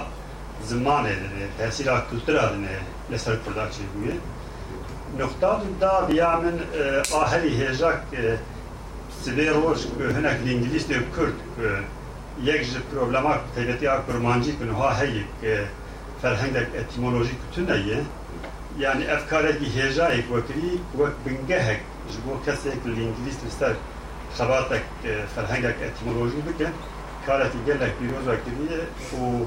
[0.70, 2.78] زمانێ دەێ تەسیرا کولترا دنێ
[3.12, 4.22] لەسەر کورددا چی بووێت
[5.20, 5.52] نقطه
[5.82, 6.58] دا بیا من
[7.14, 7.52] ئاهەری
[9.27, 9.53] سبيل
[10.01, 11.35] هناك الإنجليز دي كرد
[12.43, 15.23] يجز بروبلما تيبتي اكبر مانجي كن ها هي
[16.23, 18.03] فرهنگ إتيمولوجي كتن اي
[18.79, 21.79] يعني افكار دي هيجاي وكري وبنجه
[22.13, 23.75] جبو كسيك الإنجليز مستر
[24.39, 24.83] خباتك
[25.37, 26.69] فرهنگ إتيمولوجي بك
[27.27, 28.79] كارت يجلك بيروزا كري.
[29.21, 29.45] و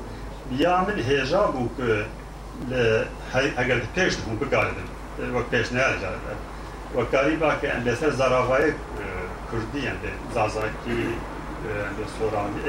[0.51, 2.05] بيعمل هيجا بو ك
[2.69, 3.03] ل
[3.57, 4.87] اگر پیش بو بگاردن
[5.33, 6.19] وقت پیش نه اجازه
[6.95, 8.73] وقتی اندسر زرافه
[9.48, 11.00] zaravayek Kurdî em de zazakî
[11.88, 12.60] em de soranî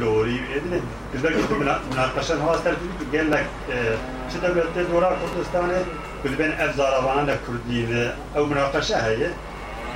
[0.00, 0.80] لوري ادني
[1.12, 1.50] كذلك
[1.90, 2.74] مناقشه هاستر
[3.10, 3.46] في قال لك
[4.32, 5.84] شو دولة دورا كردستان
[6.22, 9.30] كل بين افزار وانا كردين او مناقشه هي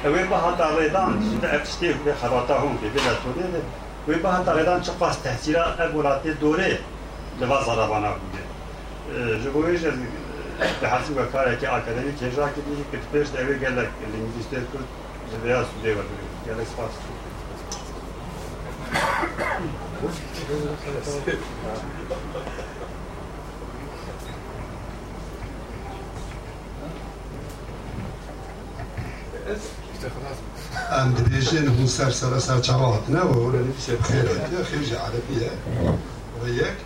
[0.07, 3.63] او بها تاريدان شو افشتي في خبرتهم في بلا تولي
[4.09, 6.79] و بها تاريدان شو قاس تحصيل ابولات دوري
[7.41, 9.81] لبازار وانا بوده جو بويش
[10.83, 16.04] بحسب وكالة أكاديمي كيجا كدي كتبش دوي قال لك الإنجليز تذكر جبيا سودي ولا
[16.48, 16.92] قال لك سباس
[30.92, 35.52] ام دبيجين هون سر سر سر چاواتنا و ولا نفسي بخير هذا خريجة عربية
[36.44, 36.78] وياك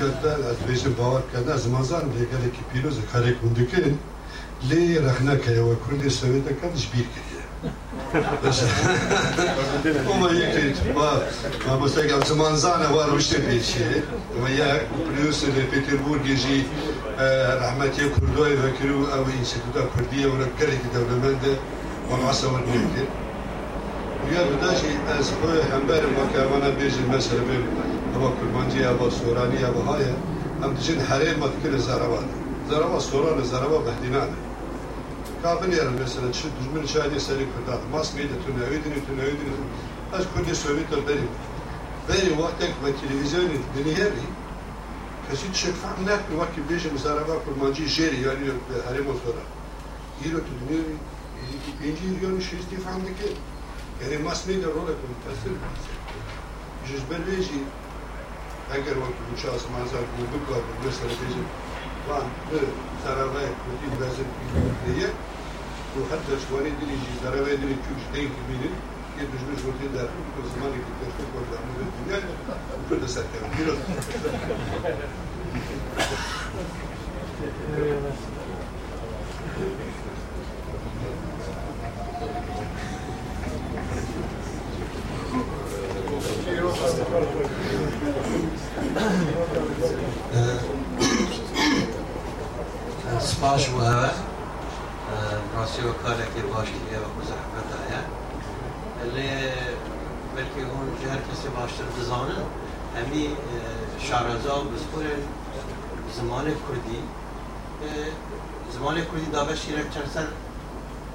[0.00, 3.98] قلت از دبيجين باور كنا زمان اللي قال لك بيروز كاريك مندكين
[4.62, 7.06] ليه رخنا كيا وكل سويتا كان جبير
[9.83, 11.21] كيا وما يكري ما
[11.67, 13.83] ما مستقبل زمان زانه وارو اشتي بيشي
[14.43, 16.63] وياك بريوس اللي بيتربورغ يجي
[17.63, 21.55] رحمتي كردوي فكرو او انستيتوتا كرديه ولا كريك دولمنده
[22.11, 23.07] والعصا والنيكر
[24.25, 24.87] ويا بداشي
[25.19, 27.65] از خوي همبر ما كمان بيجي المسألة بين
[28.21, 30.05] هو كرمانجي أبو سوراني أبو هاي
[30.63, 32.25] أم تجين حريم ما تكر زراوات
[32.69, 34.50] زراوات سوران زراوات بهدينانه Kabin
[35.42, 36.26] Kafirlerin mesela.
[36.32, 39.68] Düzgün içeride seri kırdat, maskeyi de tüne, ödünü tüne, ödünü tüne.
[40.12, 41.26] Aç kurdi sömütür beri.
[42.08, 44.24] Beri vaktek ve televizyonu dinleyeri,
[45.30, 49.42] kasi çekfak net bir vakit beşi müsaraba kurmancı jeri yani yok ve harim o sonra.
[50.24, 53.28] Yiro tu dünya, e, e, inci yirgonu şiisti fandaki,
[54.02, 55.52] yani maskeyi de rol ekonu tasir.
[56.88, 57.58] Jüzber beşi,
[58.72, 61.42] eğer vakit uçağız manzar bunu bu kabul, mesela beşi,
[62.08, 62.66] van, bir,
[63.04, 64.26] sarabaya, kutu, bezir,
[64.86, 65.10] bir, bir,
[65.94, 68.74] bezin diye وحتى شواني ديري جي زراوي ديري كوش دين كبيرين.
[69.18, 72.20] يدوش مش وقت دار كل زمان يقدر تقول ده من الدنيا
[72.78, 73.74] وكل سكر كيلو
[93.20, 94.06] سپاس و
[95.56, 98.02] راستی و کاری که باشیه و زحمت آیا
[99.00, 99.28] ولی
[100.36, 102.34] بلکه اون هر کسی باشتر بزانه
[102.96, 103.36] همی
[103.98, 105.04] شارزا و بزخور
[106.16, 107.02] زمان کردی.
[108.72, 110.26] زمان کردی دابه شیرک چرسر سر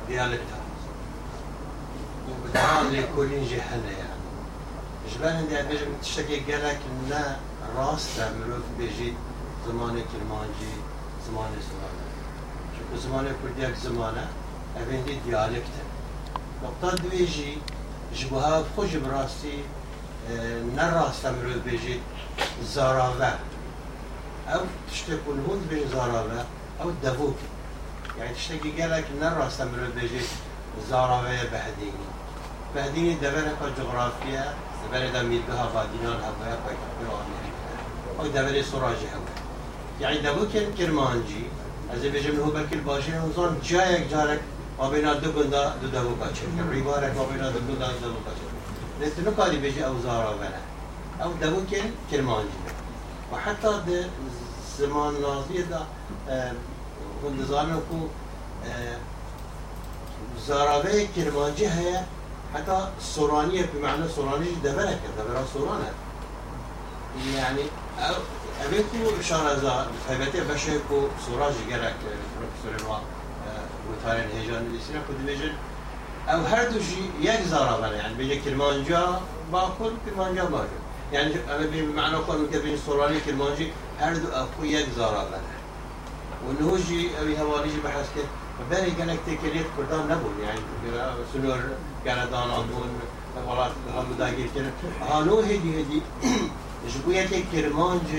[0.07, 0.57] دیالکت ها
[2.27, 4.17] و بدهان لیکولین جهنه یا.
[5.23, 7.25] هندی دی بیجم تشکی گلک نه
[7.75, 9.17] راست مروف بیجید
[9.67, 10.73] زمان کلمانجی
[11.27, 12.06] زمان سوانه
[12.89, 14.25] به زمانە کوردیەک زمانە
[14.75, 15.83] ئەوێنی دیالکتە
[16.63, 17.53] نقطتا دوێژی
[18.19, 19.57] ژبها خۆش ڕاستی
[20.77, 21.95] نەڕاستە مرۆڤ بێژیت بیجی
[22.73, 23.31] زاراوه
[24.53, 24.61] او
[25.27, 26.41] و هوند بیجی زاراوه
[26.81, 27.39] او دووک
[28.17, 30.29] یعنی تشتێکی رو نەڕاستە مرۆڤ بێژیت
[31.53, 31.53] بهدینی.
[31.53, 32.05] بەهدینی
[32.73, 34.45] بەهدینی دەبەرە کا جغرافیە
[34.81, 37.51] دەبەرە دا میرگەها وادینان هەبەیە پایتەختی ئەمریکا
[38.19, 39.33] او دوره سراجه هەبە
[40.03, 40.45] یعنی دەبوو
[40.77, 41.45] کرمانجی
[41.93, 44.39] از ویژه به بکیل باشه اون جا یک جارک
[44.77, 48.47] آبینا دو گندا دو دو کاچه ریبارک آبینا دو گندا دو دو کاچه
[49.01, 51.81] نتنو کاری بیجی او زارا بنا او دو که
[52.11, 52.57] کرمانجی
[53.33, 54.05] و حتی ده
[54.77, 55.79] زمان نازی ده
[57.21, 58.07] خندزانه کو
[60.47, 61.99] زاراوه کرمانجی هیا
[62.53, 65.89] حتی سورانیه معنی سورانیش دبره که برای سورانه
[67.35, 67.61] یعنی
[68.65, 71.95] أبيكو شارزا فهمتي بشيكو سوراجي جرك
[72.37, 72.97] بروفيسور الوا
[73.89, 75.53] وتارين هيجان الإسلام كود بيجن
[76.29, 79.21] أو هر دوشي يك زارا يعني بيجي كرمانجا
[79.53, 80.79] باكل كرمانجا باكل
[81.13, 85.57] يعني أنا بمعنى قول كبين سوراني كرمانجي هر دو أكو يك زارا بنا
[86.47, 88.25] ونهوجي أبي هواليجي بحث كده
[88.71, 90.61] بری گلک تکلیت کردان نبود یعنی
[91.33, 91.59] سنور
[92.05, 92.89] گردان آبون
[93.47, 94.71] ولات هم داگیر کنن
[95.09, 96.01] هانو هدی هدی
[96.93, 98.09] جبویت کرمانج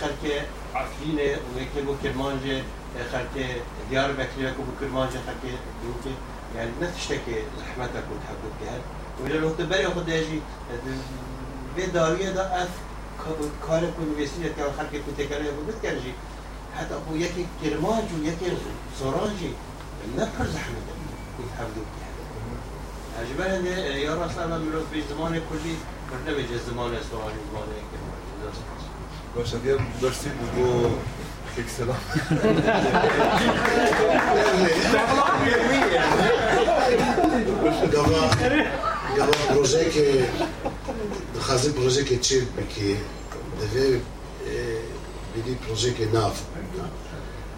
[0.00, 0.22] خلق
[0.74, 1.18] عفلین
[1.54, 2.42] و یکی بو کرمانج
[3.12, 3.34] خلق
[3.90, 5.42] دیار بکری و بو کرمانج خلق
[5.82, 6.16] دوکه
[6.56, 8.78] يعني ما تشتكي زحمتك وتحبك بها
[9.24, 10.42] ولا لو خود دیجی
[11.76, 12.68] به داویه دا اف
[13.66, 16.14] کار کنی ویسی یا که خلق کنی کتکره بود بتکرجی
[16.76, 18.46] حتی اخو یکی کرمانج و یکی
[18.98, 19.54] سرانجی
[20.16, 20.86] نه پر زحمت
[21.36, 22.06] بود حفظو بها
[23.20, 23.68] عجبا
[23.98, 25.76] يا رسول الله مروز به زمان کلی
[26.10, 28.22] برنامج الزمان سوراجي زمان كرماج
[29.36, 30.90] باشه بیا برسی بگو
[31.58, 32.02] یک سلام.
[39.16, 40.06] Gava proje ke
[41.46, 42.44] khazi proje ke çil
[42.74, 42.90] ki
[43.60, 44.00] deve
[45.32, 46.34] bidi proje ke nav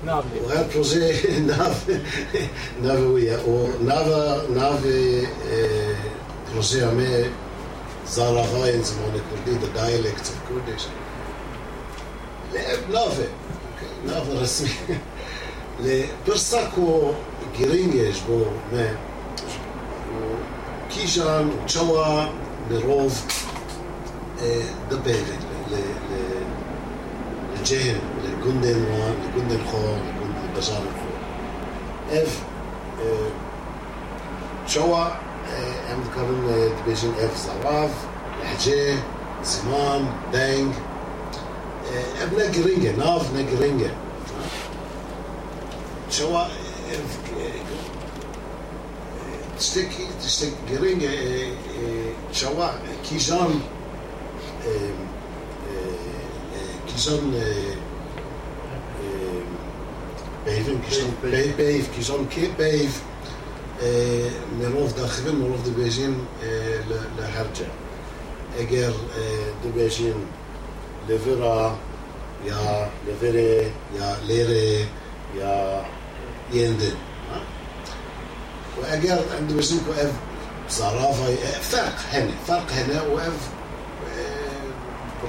[0.07, 1.79] وهذا البروجي ناف
[2.83, 4.43] نافوية ونافا
[8.11, 10.87] Zara Hines and what it would be, the dialects of Kurdish.
[12.91, 13.27] לעוול,
[14.05, 14.71] לעוול רסמי.
[15.81, 17.15] לפרסק הוא
[17.57, 18.45] גירים יש בו,
[20.89, 22.27] קיז'אן, צ'וואה,
[22.71, 23.27] מרוב
[24.41, 25.45] אה, דבלת,
[27.55, 31.19] לג'ן, לגונדן וואן, לגונדן חור, לגונדן בזאר חור.
[32.13, 32.45] אב,
[34.67, 35.28] צ'וואה
[35.93, 37.91] Amerika'nın Division F Zaraf,
[38.45, 38.95] Lehçe,
[39.43, 40.75] Simam, Deng.
[41.89, 43.91] Ee, Ebne giringe, nav ne giringe.
[46.11, 46.95] Çoğa e,
[49.59, 49.89] tiştek
[50.23, 51.53] tiştek giringe e, e,
[52.33, 52.75] çoğa
[53.05, 53.49] kijan
[56.87, 57.21] kijan
[60.47, 61.11] Beyvim, kijan
[61.59, 62.59] beyv, kijan kebeyv.
[62.59, 62.91] Beyv,
[64.61, 66.25] مروف داخلين مروف دبيجين
[67.19, 67.67] لهرجة.
[68.59, 68.93] اگر
[69.65, 70.15] دبيجين
[71.09, 71.77] لفرا
[72.47, 74.87] يا لفري يا ليري
[75.37, 75.85] يا
[76.53, 76.95] يندن
[78.79, 79.53] واگر عند
[79.87, 80.13] كو اف
[80.69, 83.49] صرافة فرق هنا فرق هنا واف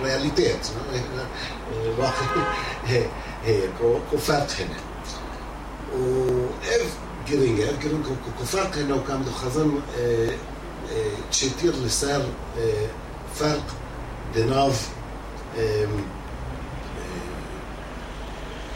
[0.03, 0.67] رياليتيت
[1.97, 2.53] واقع
[3.45, 3.69] هيك
[4.13, 4.79] وفرق هنا
[5.97, 6.93] واف
[7.31, 8.09] جرينجر جرينجر
[8.41, 9.71] كفرق هنا وكان خزن
[11.31, 12.21] تشتير لسار
[13.35, 13.63] فرق
[14.35, 14.89] دناف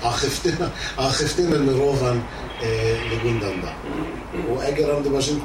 [0.04, 2.24] آخفتنا آخفتنا المروفان
[3.12, 3.74] لجندن ده
[4.49, 5.41] وأجر عند باشنك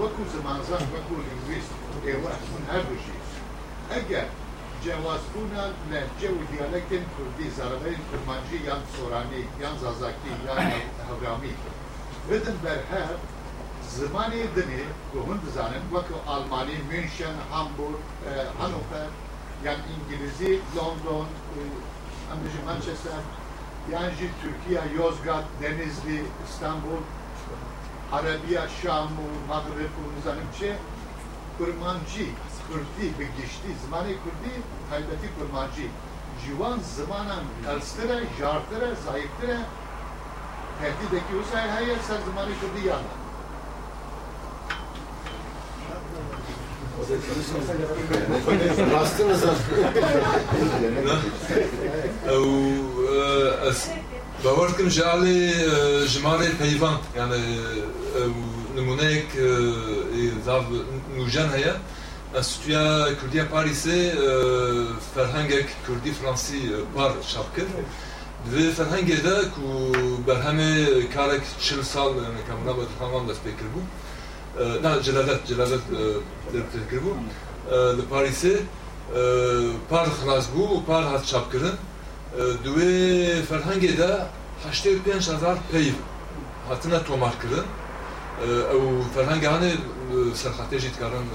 [0.00, 0.22] وكو
[1.10, 1.72] لينغويست
[2.06, 3.18] اي واحد من هر دو شي
[3.90, 4.26] اگر
[4.84, 10.72] جوازبونا لهجه و دیالکتن کردی زربین کرمانجی یان سورانی یان زازاکی یان
[11.08, 11.54] هورامی
[12.30, 13.08] بدن بر هر
[13.90, 17.98] زمانی دنی که هون بزانن وکو آلمانی مینشن هامبورگ
[18.60, 19.08] هانوفر
[19.64, 21.28] یان انگلیزی لندن
[22.32, 23.22] امریکا منچستر
[23.90, 27.02] یان جی ترکیه یوزگات دنیزلی استانبول
[28.12, 30.76] عربیه شام و مغرب و نزانم چه
[31.58, 32.34] کرمانجی
[32.68, 34.54] کردی به گشتی زمان کردی
[34.90, 35.90] تایبەتی کورمانجی
[36.40, 39.60] جیوان زمانان قەلسترە ژارترە زایفترە
[40.80, 43.14] تهدیدێکی وسای هەیە سەر زمانی کوردی یانە
[48.92, 49.56] راستنızdan.
[52.32, 52.44] او
[54.43, 57.59] باور کوم چې علي جماره پیوان یعنی
[58.21, 58.31] آه،
[58.77, 59.35] نمونه یک
[60.45, 61.75] زاب آه، نو جن هيا
[62.39, 62.81] استیا
[63.21, 65.53] کردیا پاریس آه، فرهنگ
[65.87, 66.59] کردی فرانسی
[66.95, 67.69] بار شاکر
[68.51, 69.91] دو فرهنگ ده کو
[70.27, 72.83] بر همه کارک چل سال یعنی کمنا به
[73.31, 73.81] دست فکر بو
[74.83, 75.83] نه جلادت جلادت
[76.53, 77.15] در فکر بو
[77.95, 78.59] ده
[79.89, 81.77] پار خلاص بو پار هات شاکرن
[82.64, 84.10] duve فرهنگ de
[84.64, 85.96] haşte pênc hazar peyv
[86.68, 87.66] hatine tomar kirin
[88.74, 88.84] ew
[89.14, 89.72] فرهنگ hani
[90.42, 91.26] serxatê jî dikarin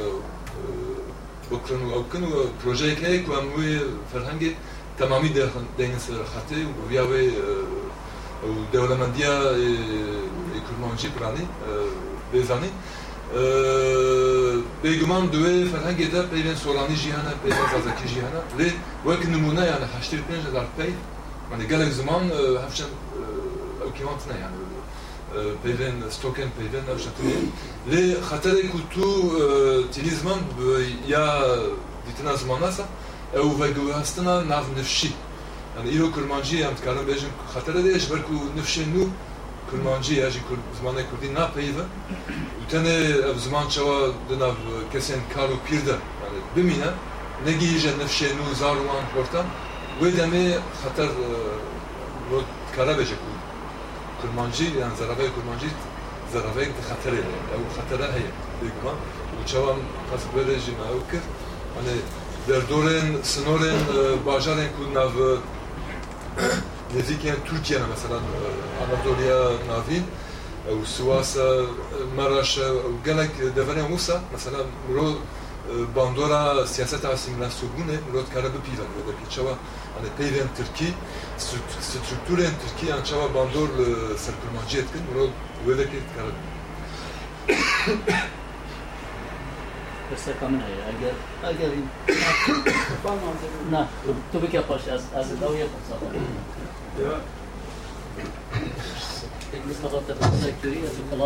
[1.52, 3.80] بكرن وأوكن وبروجيك هيك وأموي
[4.14, 4.56] فرهنجي
[5.00, 5.30] تمامي
[5.78, 7.30] دين سرخاتي وياوي
[8.44, 9.34] ودولة مندية
[10.68, 11.46] كرمانجي براني
[12.34, 12.70] بيزاني
[14.83, 18.73] بیگمان دوی فرهنگ ده پیوین سولانی جیهانه پیوین زازکی جیهانه لی
[19.07, 20.95] وک نمونه یعنی هشتر پنج هزار پی
[21.51, 22.31] یعنی گلک زمان
[22.67, 22.85] هفشن
[23.85, 24.59] اوکیوانت نه یعنی
[25.63, 27.11] پیوین ستوکن پیوین هفشن
[27.91, 29.33] لی خطره که تو
[29.93, 30.39] تیلیزمان
[31.07, 31.27] یا
[32.07, 32.85] دیتنا زمان هستا
[33.35, 35.13] او وگوی هستنا ناف نفشی
[35.77, 39.07] یعنی ایرو کرمانجی هم تکارم بیجن خطر دیش برکو نفشی نو
[39.69, 40.41] nu kurmancı ya jî
[40.81, 41.85] zmanê kurdî napeyve
[42.61, 42.97] û tenê
[43.31, 44.55] ev ziman çawa di nav
[44.93, 45.97] kesên kar û pîr de.
[46.57, 46.91] Bimîne
[47.47, 49.47] negî ji nefşê nû zar û wan hortan
[50.01, 51.09] wê demê xeter
[52.77, 53.31] kara beje ku
[54.21, 55.67] kurmancı yani zarabey kurmancı
[56.33, 57.35] zarabey de xatere de.
[57.55, 58.97] Ew xatere heye bêguman
[59.39, 59.73] û çawa
[60.11, 61.19] qas bere jî me ew
[61.77, 61.95] hani
[62.49, 63.79] derdorên sinorên
[64.27, 65.13] bajarên ku nav
[66.97, 68.19] نزدیک ترکیه مثلا
[68.83, 70.05] آناتولیا ناوین
[70.69, 71.37] او سواس
[72.17, 74.59] مراش او گلک دفنه موسا مثلا
[74.89, 75.15] مرو
[75.95, 80.95] باندورا سیاست اسیمیلاسیون مرو کاره بپیرن و دکی چوا ان پیرن ترکی
[81.81, 83.69] سترکتورن ترکی ان چوا باندور
[84.25, 85.27] سرپرماجیت کن مرو
[85.67, 86.35] و دکی کاره
[90.09, 91.05] questa camminare, agli
[91.43, 91.85] agli
[93.69, 95.99] No, tu, tu perché posso as as da io posso.
[96.99, 97.21] Ja.
[99.51, 101.19] Ik moest nog altijd een sectorie, dat is een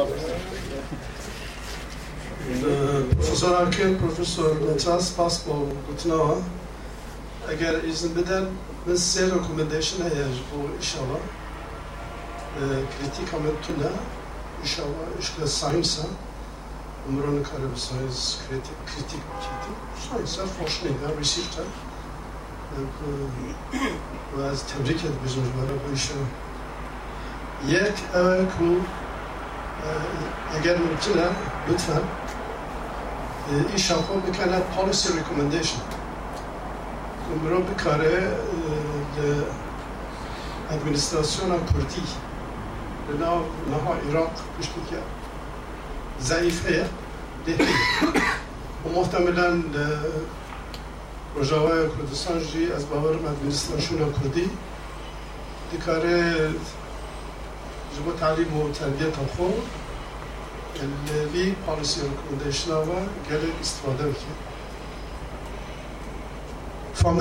[3.17, 6.37] Profesör Erkin, Profesör Natans Paspo Gutnova.
[7.49, 8.47] Eğer izin beden,
[8.87, 11.21] ben size recommendation eğer bu inşallah.
[12.57, 12.63] E,
[12.93, 13.91] kritik amet tüne,
[14.63, 16.07] inşallah, inşallah sahimsen
[17.09, 19.77] umran karabisayiz kritik kritik kritik.
[20.11, 21.65] Sayısal hoşlayın risirten
[24.39, 26.15] ve az tebrik et bizim bana bu işe
[27.69, 28.65] yek evet bu
[29.85, 29.89] e,
[30.55, 31.21] eğer mümkün
[31.71, 32.03] lütfen.
[33.51, 35.83] E, İş yapma bir kana policy recommendation.
[37.35, 39.25] Umran bir kare e,
[40.75, 42.03] administrasyona kurdi
[43.09, 45.22] Lena Laha Irak piştik ya
[46.23, 46.87] zayıflıyor.
[47.47, 47.67] Dedi.
[48.85, 49.85] Bu muhtemelen e,
[51.39, 54.45] Rojavaya Kurdistan jî ez bawerim Afganistan şûna Kurdî
[55.73, 56.49] dikare
[57.95, 59.49] ji bo talîm û terbiyeta xwe
[61.07, 64.33] li vî polîsiya Kurdîşna ve gelek îstîfade bike.
[66.95, 67.19] Fam?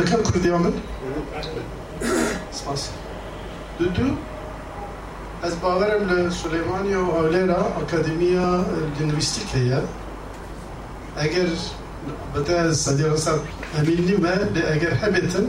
[2.52, 2.90] Spas.
[3.80, 3.86] Du
[5.46, 8.50] ez bawerim li Süleymaniye û Hewlêra Akademiya
[9.00, 9.82] Lingwîstîk heye.
[11.20, 11.50] Eger
[12.36, 13.40] بتا صديق صار
[13.80, 15.46] أميني ما لأجر حبتن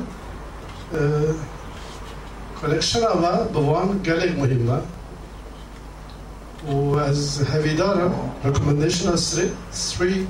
[2.60, 4.78] كولكشن أما بوان قالك مهمة
[6.68, 8.14] وأز هذي دارم
[8.44, 10.22] recommendation أسري three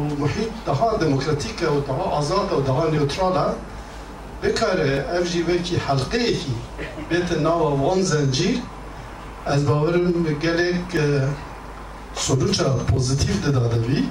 [0.00, 3.54] ومحيط دها ديمقراطيكا ودها آزادا ودها نيوترالا
[4.42, 4.78] بكار
[5.08, 6.36] أفجي بكي حلقيه
[7.10, 8.58] بيت النوى وان زنجير
[9.46, 11.00] از باورم گلک
[12.14, 14.08] سلوچا پوزیتیف داده بی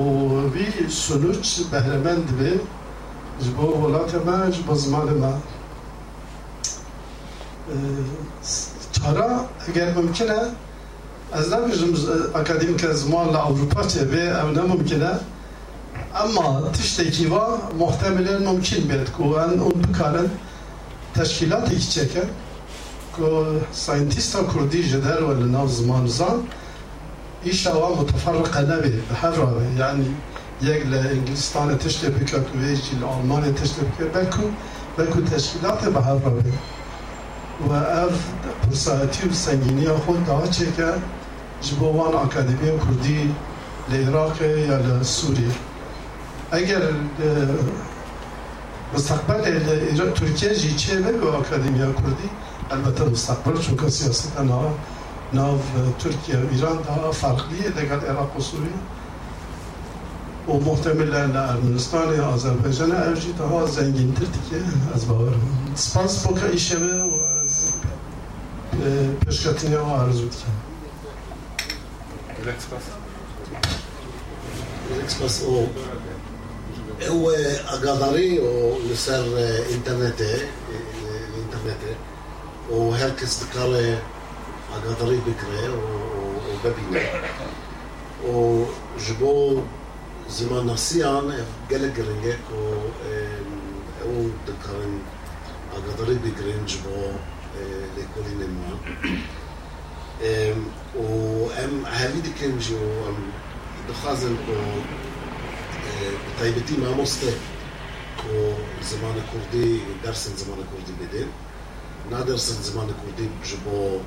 [0.00, 2.60] و بی سلوچ بهرمند به
[3.41, 5.33] جبو ولات ما جبو زمان ما
[8.91, 10.39] چارا اگر ممکنه
[11.33, 11.93] از نمیجم
[12.35, 15.19] اکادمیک زمان لأوروپا چه به او نممکنه
[16.15, 17.39] اما تشتکی و
[17.79, 20.29] محتملا ممکن بید که ان اون بکارن
[21.15, 22.29] تشکیلاتی که چکن
[23.17, 23.23] که
[23.71, 26.47] ساینتیستا کردی جدر ولی ناو زمان زان
[27.43, 30.15] ایش اوا متفرقه نبی به هر راه یعنی
[30.62, 34.42] یک لانگلستان تشتی بکر که ویجی لآلمان تشتی بکر بلکو
[34.96, 36.18] بلکو تشکیلات به هر
[37.68, 38.24] و اف
[38.62, 40.66] پرسایتی و سنگینی خود دا چه
[41.62, 43.34] جبوان اکادمی کردی
[43.88, 45.50] لعراق یا لسوریه
[46.50, 46.82] اگر
[48.94, 49.58] مستقبل
[50.14, 52.30] ترکیه جی چه به اکادمی کردی؟
[52.70, 54.74] البته مستقبل چون که سیاست انا
[55.32, 55.60] ناو
[55.98, 58.70] ترکیه و ایران دا فرقلیه لگل عراق و سوریه.
[60.48, 64.10] و محتمل لارمنستان یا آذربایجان اوجی daha zengin
[64.50, 64.56] که
[64.94, 65.34] از باور
[65.74, 67.72] سپاس بوکا ایشه و از
[69.26, 70.30] پیشکتینی ها عرض کنم
[74.94, 75.66] الاكسباس أو.
[77.02, 77.30] هو
[77.68, 79.26] اقدري ولسر
[79.74, 81.82] انترنت الانترنت
[82.70, 83.98] وهركس بكاري
[84.74, 87.08] اقدري بكري وببينا
[88.28, 89.62] وجبو
[90.30, 92.74] زمان نسيان قال جرينجك و
[94.04, 94.98] أو دكارن
[95.72, 97.12] اقدري بكرين جبو
[97.96, 98.78] لكل نما.
[100.96, 102.78] وام هذه كان جو
[103.88, 104.52] دخازن كو
[106.40, 107.32] طيبتي ما مستي
[108.22, 111.28] كو زمان كردي درس زمان كردي بدين
[112.10, 114.00] نادرسن زمان كردي بجبو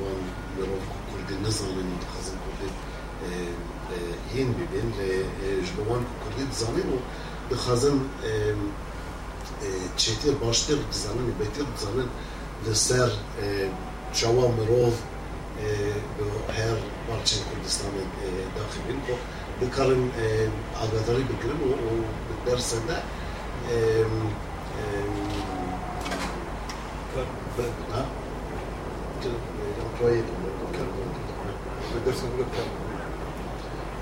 [0.00, 0.20] وان
[0.58, 1.66] مروف كردي نزل
[2.02, 2.36] دخازن
[3.89, 6.99] كردي هين ببين لجبو وان كردي دزانين
[7.51, 7.99] دخازن
[9.97, 12.07] تشيتير باشتر دزانين بيتير دزانين
[12.67, 13.11] لسر
[14.13, 14.93] شوا مروف
[16.49, 16.77] هر
[17.09, 18.99] parçayı Kürdistan'a e, dahil edin.
[19.11, 19.15] O
[19.61, 20.25] Bukar'ın e,
[20.83, 22.97] agadarı bükürüm o, o dersen de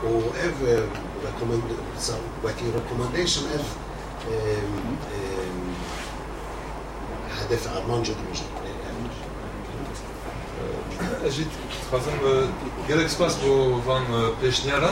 [0.04, 0.82] E, e, ha?
[1.28, 3.64] Employé o ev وكي recommendation ev
[7.40, 8.16] هدف أرمان جد
[11.24, 11.48] اجيت
[11.90, 12.12] خازم
[12.88, 14.02] gelek spas bo van
[14.42, 14.90] pêşniyara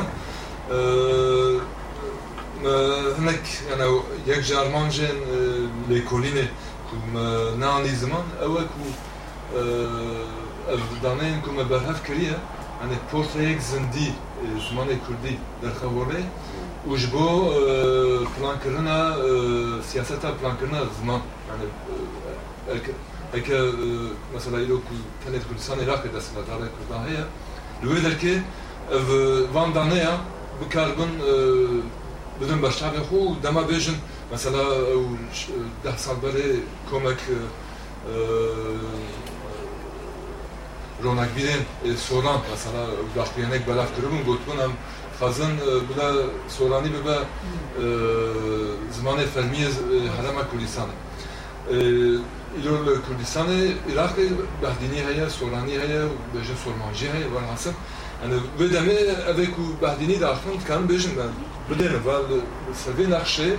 [3.19, 5.17] hinek yani yek ji armanjên
[5.91, 6.47] lêkolînê
[6.91, 8.85] ku me neanî ziman ew e ku
[10.73, 11.65] ev daneyên ku me
[14.43, 16.23] زمانی ژمانە کوردی دەرخەوەڕێ
[16.91, 17.27] وش بۆ
[18.35, 18.99] پلانکردە
[19.91, 21.21] سیاستا پلانکردە زمان
[23.35, 23.59] ئەکە
[24.35, 24.79] مەسەلا ئیرۆ
[25.23, 27.25] تەنێت کوردستان عێراقی دەستەدارە کوردان هەیە
[27.85, 28.35] لێ دەرکێ
[29.55, 30.15] واندانەیە
[30.61, 31.13] بکاربن
[32.41, 33.99] بدن بەشتاقی خۆ و دەما بێژن
[34.33, 34.65] مەسەلا
[35.85, 36.49] ده سال بەرێ
[36.91, 37.21] کمک
[41.04, 41.62] رونق بیرن
[41.96, 42.84] سوران مثلا
[43.16, 44.74] داخلیانک بلاف کربون گوتبون هم
[45.20, 45.56] خازن
[45.90, 46.10] بلا
[46.58, 47.18] سورانی ببا
[48.92, 49.58] زمان فرمی
[50.18, 50.94] حرم کردستانه
[52.56, 53.48] ایلول کردستان
[53.92, 54.16] عراق
[54.62, 56.02] بهدینی هیا سورانی هیا
[56.34, 57.74] بجن سورمانجی هیا وان حسن
[58.24, 58.94] yani ve deme
[59.32, 61.32] evek ku behdini daxilin kan bejin ben
[61.70, 62.24] بدين val
[62.86, 63.58] سبي نقشه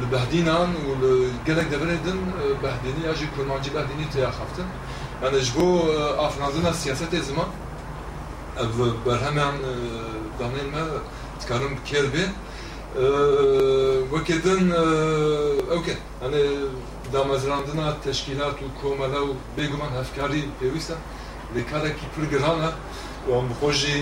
[0.00, 2.18] البهدينان والجلك دبردن
[2.62, 4.68] بهديني اجي كرمانجي بهديني تيا خفتن
[5.23, 5.79] يعني جبو
[6.27, 7.47] افنادنا سياسة زمان
[9.05, 9.53] برهمان
[10.39, 10.87] دانين ما
[11.41, 12.33] تكارم كيربين
[14.11, 14.71] وكدن
[15.71, 16.43] أوكي يعني
[17.13, 20.97] دامەزراندنا تشکیلات و کۆمەلە و بێگومان هەفکاری پێویستە
[21.55, 22.69] لێکارێکی پر گرانە
[23.29, 24.01] وان بخۆژی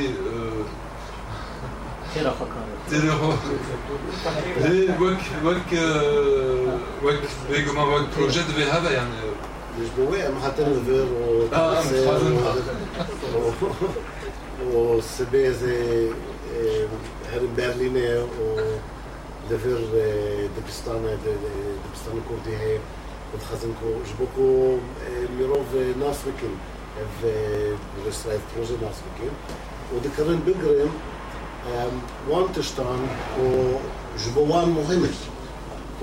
[5.01, 5.69] وەک وەک
[7.05, 9.09] وەک بێگومان وەک پرۆژە دەبێ هەبە یان
[9.81, 11.07] مش بواقع محطين ريفير
[14.73, 16.09] والسبازي
[17.33, 18.27] هرم برليني و
[19.51, 21.17] دفر آه، دبستان
[21.89, 22.77] دبستان كردي هي
[23.33, 26.55] ودخزنكو جبوكو آه، ميروف آه، ناسفكين
[27.21, 27.31] في
[28.07, 29.31] رسرايف بروجي ناسفكين
[29.95, 30.91] ودكرن بقرم
[32.29, 33.07] وان تشتان
[33.43, 33.71] و
[34.25, 35.15] جبوان مهمش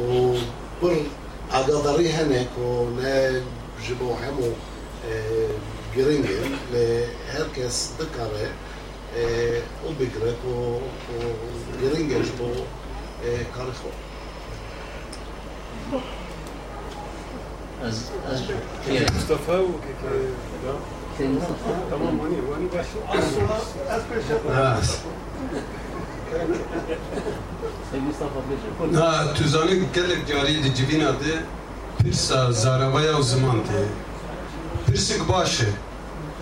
[0.01, 0.35] و
[0.83, 0.97] بر
[1.53, 2.85] عقدري هناك و
[3.87, 4.49] Gibbohemo
[5.11, 5.13] e,
[5.97, 8.49] Göringen ve herkes dikare
[9.87, 10.83] o begrepp och,
[11.15, 12.49] och Göringen på
[13.57, 13.93] Karlsson.
[17.85, 18.43] از از
[19.17, 20.03] مصطفى وكيك
[21.91, 22.87] تمام هاني وين باش
[27.95, 31.45] مصطفى بيجي كل ها تزاني قال لك جاري تجيبين هذا
[31.99, 33.89] Pirsa zaravaya uzmandı.
[34.87, 35.69] Pirsik başı.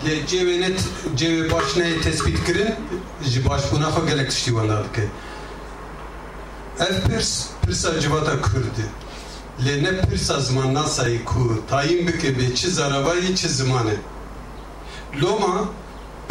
[0.05, 0.83] Le cevenet
[1.15, 2.75] ceve başına tespit kirin,
[3.23, 5.07] ji baş buna xo gelek tiştî wenda dike.
[6.79, 8.85] Ev pirs pirsa civata kurdi.
[9.65, 13.95] Lê ne pirsa ziman nasayî ku tayin bike bê çi zaravayî çi zimanê.
[15.21, 15.65] Loma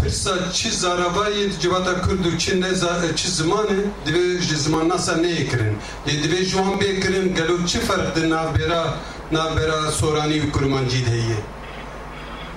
[0.03, 2.75] pirsa çi zaravayî civata kurd û çi ne
[3.17, 5.77] çi zimanê divê ji ziman nasa neyê kirin.
[6.07, 8.95] Lê divê ji wan bê kirin gelo çi ferq di navbêra
[9.32, 11.38] نابرا نابرا سورانی و کرمانجی دهیه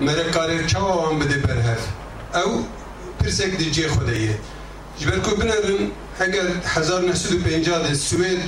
[0.00, 1.88] مره کاری چاوا وان بده برهف
[2.34, 2.64] او
[3.20, 4.38] پرسک دی جی خودیه
[4.98, 8.38] جبر کو بنرن اگر هزار نسد و پنجاه ده سوید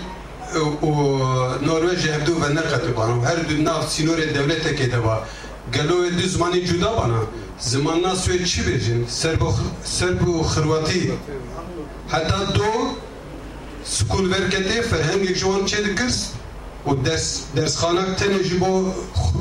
[0.82, 0.86] و
[1.66, 5.22] نروژ هبدو و نقد بانو هر دو ناف سینور دولت که دوا
[5.74, 7.22] گلو دو زمانی جدا بانا
[7.60, 11.12] زمان نا سوید چی بیجن سرب و سرب و خرواتي
[12.08, 12.70] حتی دو
[13.84, 16.32] سکول ورکتی فرهنگ جوان چه دکرس
[16.87, 18.91] و دس درس خانه تنه جبو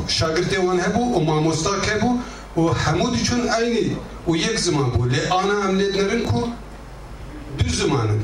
[0.07, 2.19] شاگرد وان هبو و ماموستا که بو
[2.63, 3.97] و حمود چون عینی
[4.29, 5.05] و یک زمان بو.
[5.05, 6.41] لی آنا هم نرن کو
[7.59, 8.21] دو زمانن.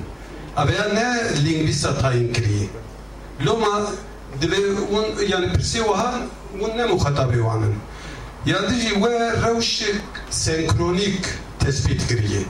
[0.56, 2.68] اویا نه لینگویستا تاین کریه.
[3.40, 3.86] لو ما
[4.42, 4.56] دبی
[4.90, 6.10] اون یعنی پرسی وها
[6.60, 7.74] اون نه مخاطبی وانن.
[8.46, 9.06] یا دیجی و
[9.46, 9.82] روش
[10.30, 11.26] سنکرونیک
[11.60, 12.44] تثبیت کریه.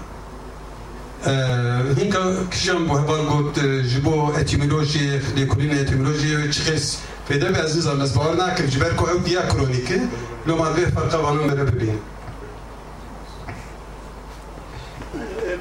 [1.26, 7.00] كريه هنكا كشام بو هبال قلت جبو اتيمولوجي ليكولين اتيمولوجي تشخيص
[7.30, 10.02] فدا بعزيز الله سبحانه ناكر جبالكو او ديا كرونيك
[10.48, 12.00] لو ما بيه فرقا وانا مرة ببين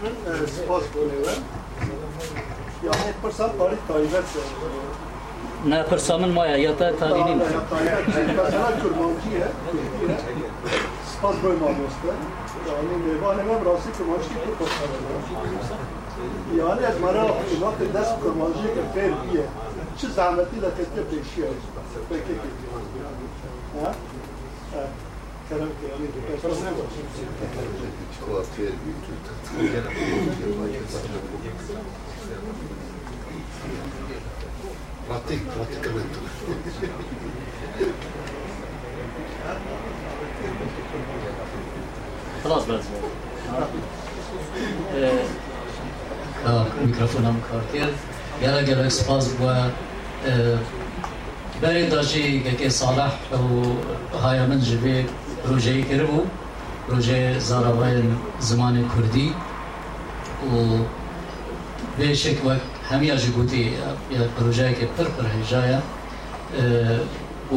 [0.02, 1.32] من سپاس بونیوه
[2.84, 4.24] yani pırsat tarih tayyibet
[5.70, 9.48] نه پرسامن مایا یا تا تالینی mesela kurmancıya
[11.10, 12.12] spas boy mamosta
[12.71, 14.29] نمی‌دونم راستی کماشی
[16.57, 19.43] یعنی از مرا حکومت دست کماشی که خیر بیه
[19.97, 21.75] چه زحمتی در کسی پیشی هست
[35.07, 35.41] Pratik,
[35.81, 36.19] که pratik.
[42.45, 42.63] خلاص
[46.47, 46.67] آه
[47.51, 47.93] کار کرد
[48.41, 49.55] گله گله سپاس بوا
[51.61, 55.05] بری داشی که صالح و های من جبه
[55.45, 56.21] پروژه کربو
[56.87, 58.03] پروژه زاراوای
[58.39, 59.33] زمان کردی.
[60.51, 60.77] و
[62.01, 63.63] بشک وقت همه آجی گوتی
[64.11, 65.81] یا پروژه که پر پر هجایا.
[67.51, 67.55] و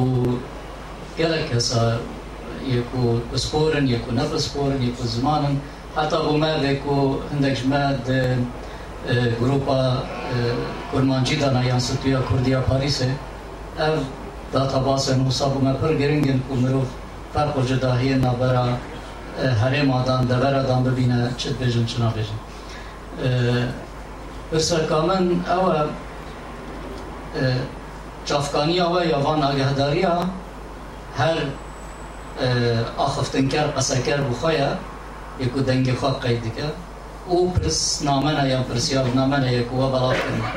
[1.18, 1.92] گله کسا
[2.66, 5.58] يكو بسبورن يكو نف بسبورن يكو زمانن
[5.96, 8.06] حتى بوما يكو عندك جماد
[9.40, 10.02] جروبا
[10.92, 13.10] كرمانجي دانا يانسوتيا كرديا باريسه
[13.78, 14.02] اف
[14.54, 16.82] داتا باس مصاب ما پر گرینگن کو مرو
[17.34, 18.78] فرق جدا هي نابرا
[19.38, 22.38] هرم آدان دورا دان ببینه چت بجن چنا بجن.
[24.52, 25.72] بس کامن او
[28.26, 30.14] چافکانی او یا وان آگهداریا
[31.18, 31.36] هر
[32.96, 34.52] آخفتنکر قسکر بخواه
[35.40, 36.64] یکو دنگ خواه قید که
[37.28, 40.52] أو پرس نامنه یا پرسیار نامنه یکو و بلاد کنه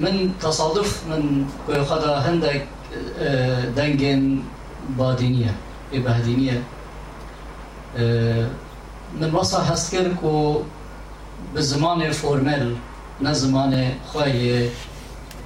[0.00, 2.62] من تصادف من کوی خدا هندک
[3.76, 4.42] دنگین
[4.96, 5.54] بادینیه
[5.90, 6.60] ای بهدینیه
[9.20, 10.56] من وصا هست کرد که
[11.54, 12.74] به زمان فرمل
[13.20, 14.70] نه زمان خواهی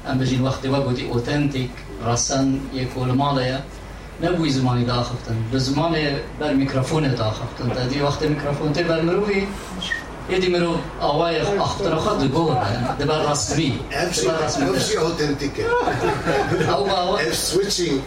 [0.08, 1.70] ام بجین وقتی وقتی اوتنتیک
[2.06, 3.58] رسن یکو الماله
[4.22, 5.96] نبوی زمانی داخفتن به زمان
[6.40, 9.46] بر میکروفون داخفتن تا دی وقت میکروفون تی بر مروی
[10.30, 12.56] یدی مرو آوای اختر خود گور
[12.98, 13.80] ده بر رسمی.
[13.92, 14.28] امشي
[14.62, 15.60] امشي اوثنتيك
[16.68, 18.00] أو باوا اف سويتشينج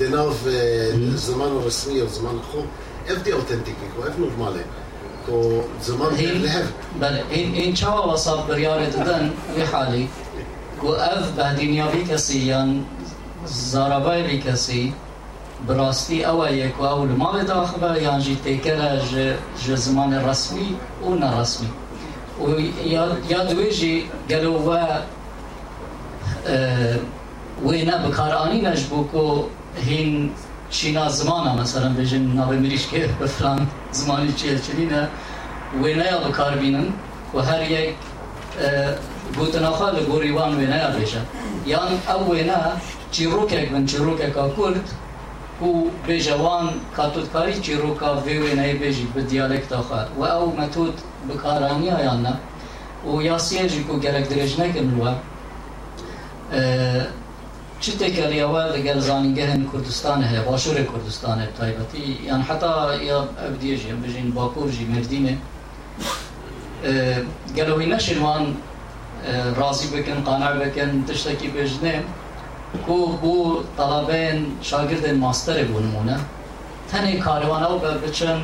[0.00, 2.62] دناف الزمان الرسمي والزمان الخو
[3.10, 4.64] اف دي اوثنتيك واف نورمالي
[5.26, 10.08] تو زمان لهف بله این این چاوا وصاب بریار ددن وی حالی.
[10.80, 12.84] کو اف بهدینیا بی کسی یان
[13.46, 14.94] زارابای بی کسی
[15.66, 19.00] براستی او یک و اول ما داخبه یا جی تکره
[19.66, 21.68] جه زمان رسمی و نرسمی
[22.40, 22.60] و
[23.28, 24.78] یا دوی جی گلو و
[27.66, 29.44] وی نه بکارانی نجبو که
[29.90, 30.30] هین
[30.70, 33.30] چینا زمانه مثلا بجن نابه مریش که به
[33.92, 35.08] زمانی چیه چلینه
[35.82, 36.86] وی نه بکار بینن
[37.34, 37.94] و هر یک
[39.38, 41.24] گوتناخا لگوری وان وی نه یا بجن
[42.14, 42.56] او وی نه
[43.10, 44.90] چیروکک من چیروکک کرد
[45.60, 50.94] او بجوان کاتوتکاری چی رو کا ویوی نهی بجی به دیالکت آخه و او متود
[51.28, 52.34] بکارانی آیان نه
[53.12, 55.14] و یاسیه جی کو گرک درج نکن و
[57.80, 63.76] چی تکلی اول لگل زانگه کردستان هی باشور کردستان هی تایبتی یعنی حتی یا ابدیه
[63.76, 65.38] جی بجین باکور جی مردینه
[67.56, 68.56] گلوی نشین وان
[69.56, 72.02] راضی بکن قانع بکن تشتکی بجنه
[72.86, 76.16] ku bu talabên şagirdên masterê bûn mûne
[76.92, 78.38] tenê karivana be biçin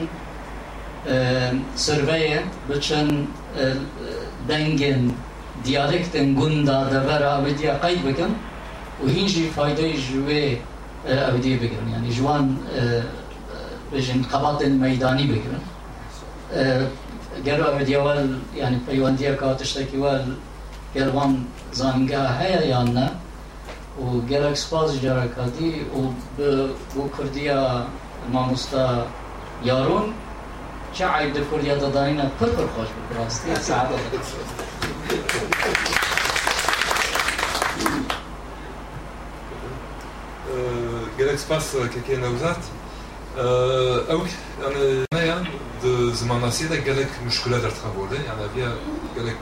[1.07, 1.15] e,
[1.77, 3.31] surveyê biçin
[3.61, 3.65] e,
[4.49, 5.13] dengên
[5.65, 8.31] diyalektên gunda dever avidiya qeyd bikin
[9.05, 10.57] û hîn jî faydeyê ji wê
[11.09, 12.57] e, avidiyê bikirin yani ji wan
[13.93, 15.63] bêjin qebatên meydanî bikirin
[17.45, 18.29] gelo avidiya wel
[18.61, 20.23] yani peywendiyeka tiştekî wel
[20.95, 21.39] gel wan
[21.73, 23.09] zanîngeha heye yan ne
[23.99, 26.01] u gerek spaz jara kadi u
[27.01, 27.87] u e, kurdiya
[28.33, 29.07] mamusta
[29.65, 30.13] yarun
[30.95, 34.01] çe ayde kurdiya da dayına pır pır hoş bu rastı saadet
[40.51, 40.57] e,
[41.19, 42.59] gerek spas kekiye nevzat
[43.37, 43.43] e,
[44.13, 44.19] ev
[44.63, 45.47] yani ne yani
[46.15, 49.37] zamanlasiye de gerek müşküledir tabi yani bir gerek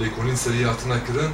[0.00, 1.30] lekonin seriyatına kirin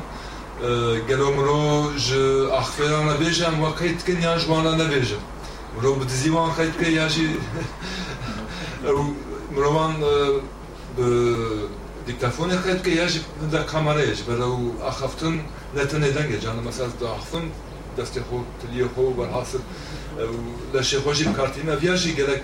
[1.08, 2.12] گلو مرو ج
[2.52, 5.22] اخفیا نبیجم و قید کن یا جوانا نبیجم
[5.76, 7.36] مرو بدزیوان قید کن یا جی
[9.56, 9.96] مروان
[12.06, 14.56] دیکتافون قید کن یا جی هنده کامره یا جی برای
[14.86, 15.40] اخفتن
[15.76, 17.50] نتنه دنگه جانا مثلا دا اخفتن
[17.98, 19.58] دستی خو تلیه خو برحاصل
[20.74, 22.42] لشی خوشی بکارتینا ویا جی گلک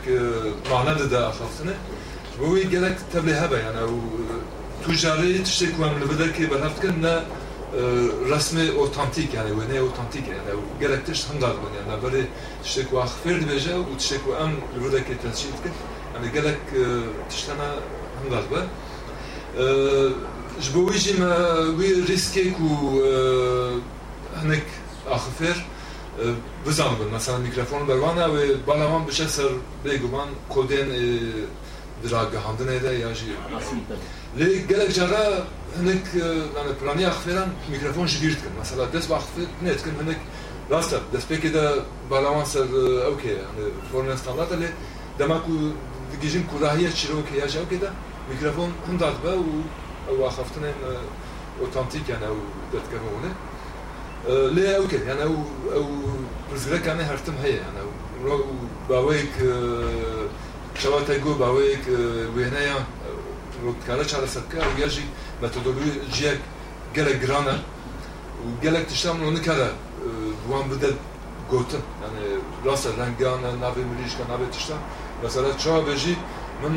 [0.70, 1.74] معنی ده دا اخفتنه
[2.38, 4.00] بوی گلک تبلیه هبه یعنی
[4.84, 7.22] تو جاری تشتی کنم لبده که برهفت کن نه
[11.30, 12.22] hindar bûn yani berê
[12.62, 15.74] tiştek wa xfêr dibêje û tiştek wa em li rûdekê tesî dikin
[16.14, 16.60] yani gelek
[17.30, 17.68] tiştena
[18.24, 18.60] hindar be
[20.62, 21.32] ji bo wî jî me
[21.78, 22.68] wî rîskê ku
[24.42, 24.66] hinek
[25.16, 25.56] آخفر
[26.66, 29.48] بزن بن مثلا میکروفون بروانه و بالا من بشه سر
[29.84, 30.88] بگو من کودن
[32.02, 33.32] دراگ هندن ایده یا جی
[34.36, 35.24] لی گله جارا
[35.78, 36.06] هنک
[36.54, 40.16] لانه پلانی اخفیران میکروفون جگیرد کن مثلا دست با اخفیر نیت کن هنک
[40.70, 41.64] راسته دست پکی دا
[42.10, 42.60] بالاوان سر
[43.10, 44.08] اوکی هنه فورن
[44.60, 44.68] لی
[45.18, 45.52] دما کو
[46.12, 47.88] دیگیجیم کراهیه چیرو که یاش اوکی دا
[48.30, 49.44] میکروفون هم داد با و
[50.08, 50.64] او اخفتن
[51.60, 52.36] اوتانتیک یعنی او
[52.72, 53.30] دت کنونه
[54.54, 55.88] لی اوکی یعنی او او
[56.50, 57.80] پرزگره کنه هرتم هیه یعنی
[58.24, 59.30] او باویک
[60.74, 61.84] شواتا گو باویک
[62.36, 62.60] وینه
[64.79, 65.05] گەژی
[65.41, 66.39] مەتۆدۆلوژیەک
[66.95, 67.55] gelek girane
[68.45, 69.69] û gelek tiştan onu nikare
[70.49, 70.89] wan bide
[71.51, 72.23] gotin yani
[72.65, 74.81] rasa rengane navê mirîşka navê tiştan
[75.23, 76.15] mesela çawa bejî
[76.63, 76.75] min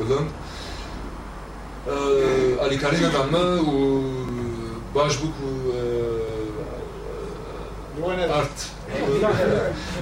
[0.00, 0.30] bilind
[2.64, 3.76] alîkarîna danma û
[4.94, 5.48] baş bû ku
[8.40, 8.58] art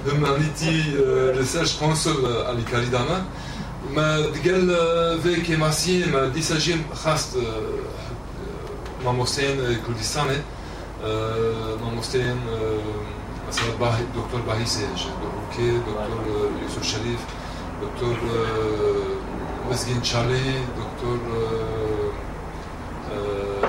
[0.07, 0.77] humanîtî
[1.39, 2.19] research council
[2.51, 3.19] alîkarî dana
[3.97, 4.67] ما دقل
[5.23, 7.37] في كيماسي ما دي ساجيم خاص
[9.05, 10.39] ماموستين كردستاني
[11.83, 12.37] ماموستين
[13.49, 15.01] مثلا باهي دكتور باهي سيج
[15.51, 17.21] دكتور دكتور يوسف شريف
[17.82, 22.12] دكتور آه، مسجين تشالي دكتور آه،
[23.12, 23.68] آه،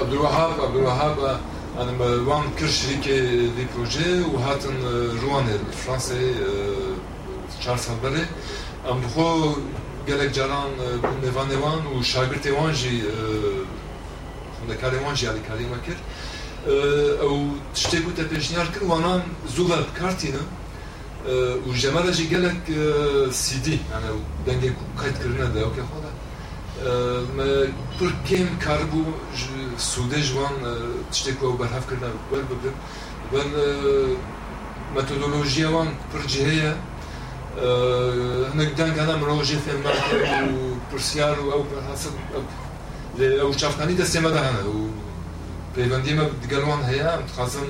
[0.00, 1.40] عبد الوهاب عبد الوهاب
[1.78, 3.08] أنا وان كرشريك
[3.56, 4.74] دي بروجي وهاتن
[5.22, 6.34] روان الفرنسي
[7.60, 8.26] تشارلز هابلي
[8.90, 9.52] ام بخو
[10.08, 10.70] جالك جاران
[11.22, 13.02] نيفان نيفان وشاغر تيوان جي
[14.60, 15.96] خندك على وان جي على كلمه كير
[17.20, 19.22] أو تشتي بوتا بيجنيار كل وأنا
[20.00, 20.38] كارتينو
[21.28, 22.62] و وجمال جي قالك
[23.30, 24.04] سيدي يعني
[24.46, 26.10] دنگه قيد کردن دا اوكي خدا
[27.36, 29.04] ما پر كيم كاربو
[29.78, 30.76] سوده جوان
[31.12, 32.74] تشتك و برهف کردن بل ببن
[33.32, 33.46] بل
[34.96, 36.76] متودولوجيا وان پر جهية
[38.54, 42.10] هناك دنگ هنا مراجع في المرحة و پرسیار و او حسب
[43.20, 44.88] او شافقاني دستيما دا هنا و
[45.76, 47.66] پیوندی ما دیگه وان هیا متخاصم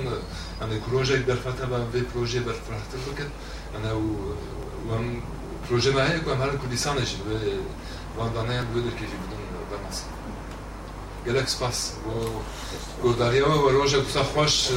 [0.63, 3.33] ئەنە پرۆژێک بەرفەتەبە بێ پرۆژێ بەرفراتر بکرد
[3.75, 3.91] ئەنە
[4.89, 5.07] وەم
[5.65, 7.37] پروژه هەیە کوم هەر کوردستانش به
[8.17, 9.41] واندانه بود که جی بدون
[9.71, 9.99] بناس.
[11.27, 12.11] گلک سپاس و
[13.03, 14.03] گوداریا و روژه
[14.35, 14.69] خوش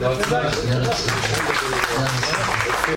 [0.00, 0.52] بله.